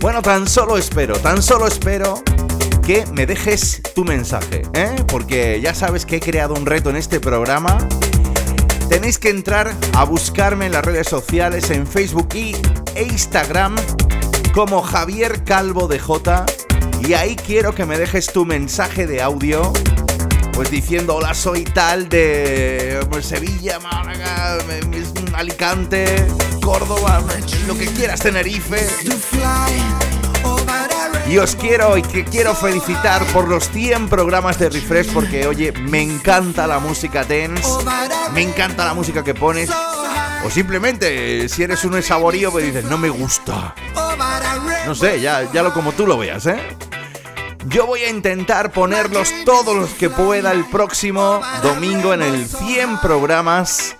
Bueno, 0.00 0.22
tan 0.22 0.48
solo 0.48 0.78
espero, 0.78 1.18
tan 1.18 1.42
solo 1.42 1.66
espero 1.66 2.22
que 2.86 3.04
me 3.12 3.26
dejes 3.26 3.82
tu 3.94 4.04
mensaje, 4.04 4.62
¿eh? 4.72 4.94
Porque 5.08 5.60
ya 5.60 5.74
sabes 5.74 6.06
que 6.06 6.16
he 6.16 6.20
creado 6.20 6.54
un 6.54 6.66
reto 6.66 6.88
en 6.90 6.96
este 6.96 7.20
programa 7.20 7.78
tenéis 8.88 9.18
que 9.18 9.30
entrar 9.30 9.74
a 9.94 10.04
buscarme 10.04 10.66
en 10.66 10.72
las 10.72 10.84
redes 10.84 11.08
sociales, 11.08 11.70
en 11.70 11.86
Facebook 11.86 12.28
y, 12.34 12.56
e 12.94 13.02
Instagram, 13.02 13.76
como 14.54 14.82
Javier 14.82 15.44
Calvo 15.44 15.88
de 15.88 15.98
J. 15.98 16.46
Y 17.06 17.14
ahí 17.14 17.36
quiero 17.36 17.74
que 17.74 17.84
me 17.84 17.98
dejes 17.98 18.28
tu 18.28 18.44
mensaje 18.44 19.06
de 19.06 19.20
audio, 19.20 19.72
pues 20.52 20.70
diciendo, 20.70 21.16
hola, 21.16 21.34
soy 21.34 21.64
tal 21.64 22.08
de 22.08 23.00
pues, 23.10 23.26
Sevilla, 23.26 23.78
Málaga, 23.80 24.58
Alicante, 25.34 26.06
Córdoba, 26.62 27.22
lo 27.66 27.76
que 27.76 27.86
quieras, 27.86 28.20
Tenerife. 28.20 28.78
Y 31.28 31.38
os 31.38 31.56
quiero 31.56 31.96
y 31.98 32.02
que 32.02 32.24
quiero 32.24 32.54
felicitar 32.54 33.24
por 33.26 33.48
los 33.48 33.68
100 33.70 34.08
programas 34.08 34.58
de 34.58 34.70
Refresh 34.70 35.12
porque 35.12 35.46
oye, 35.46 35.72
me 35.72 36.00
encanta 36.00 36.66
la 36.68 36.78
música 36.78 37.24
dance, 37.24 37.68
me 38.32 38.42
encanta 38.42 38.84
la 38.84 38.94
música 38.94 39.24
que 39.24 39.34
pones. 39.34 39.68
O 40.44 40.50
simplemente, 40.50 41.48
si 41.48 41.64
eres 41.64 41.84
un 41.84 42.00
saborío, 42.00 42.52
pues 42.52 42.64
dices, 42.64 42.84
no 42.84 42.96
me 42.96 43.08
gusta. 43.08 43.74
No 44.86 44.94
sé, 44.94 45.20
ya, 45.20 45.50
ya 45.52 45.64
lo 45.64 45.74
como 45.74 45.92
tú 45.92 46.06
lo 46.06 46.16
veas, 46.16 46.46
¿eh? 46.46 46.60
Yo 47.66 47.86
voy 47.86 48.02
a 48.02 48.10
intentar 48.10 48.70
ponerlos 48.70 49.28
todos 49.44 49.74
los 49.74 49.90
que 49.90 50.08
pueda 50.08 50.52
el 50.52 50.64
próximo 50.66 51.40
domingo 51.60 52.14
en 52.14 52.22
el 52.22 52.46
100 52.46 52.98
programas 53.00 53.96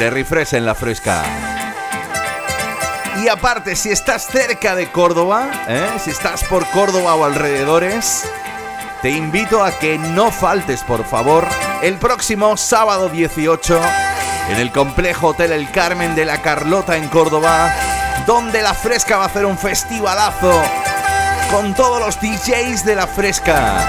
de 0.00 0.10
Refresh 0.10 0.54
en 0.54 0.66
la 0.66 0.74
Fresca. 0.74 1.49
Y 3.22 3.28
aparte, 3.28 3.76
si 3.76 3.90
estás 3.90 4.26
cerca 4.26 4.74
de 4.74 4.90
Córdoba, 4.90 5.50
¿eh? 5.68 5.90
si 6.02 6.10
estás 6.10 6.42
por 6.44 6.66
Córdoba 6.70 7.14
o 7.16 7.24
alrededores, 7.26 8.24
te 9.02 9.10
invito 9.10 9.62
a 9.62 9.72
que 9.72 9.98
no 9.98 10.30
faltes, 10.30 10.82
por 10.82 11.04
favor, 11.04 11.46
el 11.82 11.96
próximo 11.96 12.56
sábado 12.56 13.10
18 13.10 13.78
en 14.48 14.56
el 14.56 14.72
complejo 14.72 15.28
Hotel 15.28 15.52
El 15.52 15.70
Carmen 15.70 16.14
de 16.14 16.24
la 16.24 16.40
Carlota 16.40 16.96
en 16.96 17.08
Córdoba, 17.08 17.70
donde 18.26 18.62
la 18.62 18.72
Fresca 18.72 19.18
va 19.18 19.24
a 19.24 19.26
hacer 19.26 19.44
un 19.44 19.58
festivalazo 19.58 20.58
con 21.50 21.74
todos 21.74 22.00
los 22.00 22.18
DJs 22.22 22.86
de 22.86 22.94
la 22.94 23.06
Fresca, 23.06 23.86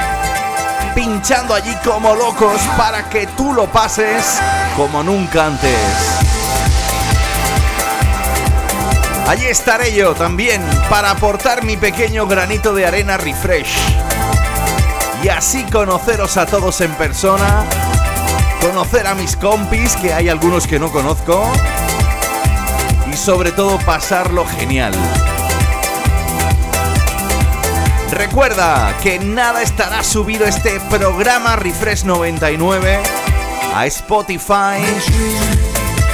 pinchando 0.94 1.54
allí 1.54 1.74
como 1.86 2.16
locos 2.16 2.60
para 2.76 3.08
que 3.08 3.28
tú 3.28 3.54
lo 3.54 3.66
pases 3.68 4.40
como 4.76 5.02
nunca 5.04 5.46
antes. 5.46 6.21
Allí 9.28 9.46
estaré 9.46 9.94
yo 9.94 10.14
también 10.14 10.62
para 10.90 11.12
aportar 11.12 11.64
mi 11.64 11.78
pequeño 11.78 12.28
granito 12.28 12.74
de 12.74 12.86
arena 12.86 13.18
refresh. 13.18 13.70
Y 15.24 15.30
así 15.30 15.64
conoceros 15.66 16.38
a 16.38 16.46
todos 16.46 16.82
en 16.82 16.94
persona, 16.96 17.64
conocer 18.62 19.08
a 19.08 19.16
mis 19.16 19.36
compis, 19.36 19.96
que 19.96 20.14
hay 20.14 20.30
algunos 20.30 20.68
que 20.68 20.80
no 20.80 20.92
conozco, 20.92 21.44
y 23.12 23.16
sobre 23.16 23.52
todo 23.52 23.78
pasarlo 23.80 24.46
genial. 24.46 24.94
Recuerda 28.12 28.94
que 29.02 29.20
nada 29.20 29.62
estará 29.62 30.04
subido 30.04 30.46
este 30.46 30.80
programa 30.90 31.56
Refresh 31.56 32.04
99 32.04 33.00
a 33.74 33.86
Spotify 33.86 34.84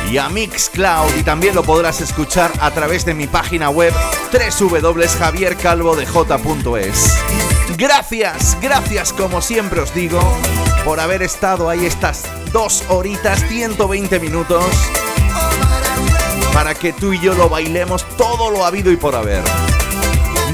y 0.09 0.17
a 0.17 0.29
Mixcloud 0.29 1.13
y 1.17 1.23
también 1.23 1.53
lo 1.55 1.63
podrás 1.63 1.99
escuchar 2.01 2.51
a 2.61 2.71
través 2.71 3.05
de 3.05 3.13
mi 3.13 3.27
página 3.27 3.69
web 3.69 3.93
www.javiercalvodej.es. 4.31 7.17
Gracias, 7.77 8.57
gracias 8.61 9.13
como 9.13 9.41
siempre 9.41 9.79
os 9.81 9.93
digo 9.93 10.19
por 10.85 10.99
haber 10.99 11.21
estado 11.21 11.69
ahí 11.69 11.85
estas 11.85 12.23
dos 12.51 12.83
horitas, 12.89 13.43
120 13.47 14.19
minutos 14.19 14.65
para 16.53 16.73
que 16.73 16.93
tú 16.93 17.13
y 17.13 17.19
yo 17.19 17.33
lo 17.33 17.49
bailemos 17.49 18.07
todo 18.17 18.49
lo 18.49 18.65
habido 18.65 18.91
y 18.91 18.97
por 18.97 19.15
haber. 19.15 19.43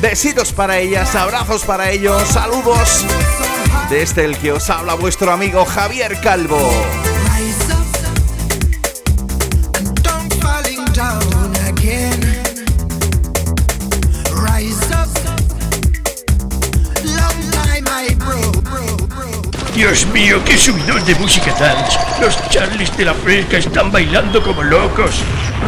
Besitos 0.02 0.52
para 0.52 0.80
ellas, 0.80 1.16
abrazos 1.16 1.64
para 1.64 1.92
ellos, 1.92 2.22
saludos 2.28 3.06
de 3.90 4.02
este 4.02 4.26
el 4.26 4.38
que 4.38 4.52
os 4.52 4.70
habla 4.70 4.96
vuestro 4.96 5.32
amigo 5.32 5.64
Javier 5.66 6.20
Calvo. 6.20 6.60
Dios 19.84 20.08
mío, 20.14 20.42
qué 20.46 20.58
subidón 20.58 21.04
de 21.04 21.14
música 21.16 21.54
dance. 21.60 22.00
Los 22.22 22.38
Charlies 22.50 22.96
de 22.96 23.04
la 23.04 23.14
Fresca 23.14 23.58
están 23.58 23.92
bailando 23.92 24.42
como 24.42 24.64
locos. 24.64 25.22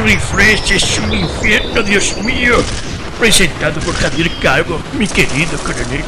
Refresh 0.06 0.72
es 0.72 1.00
un 1.00 1.12
infierno, 1.12 1.84
Dios 1.84 2.16
mío. 2.24 2.56
Presentado 3.20 3.82
por 3.82 3.94
Javier 3.94 4.32
Calvo, 4.42 4.80
mi 4.98 5.06
querido 5.06 5.58
coronel. 5.58 6.06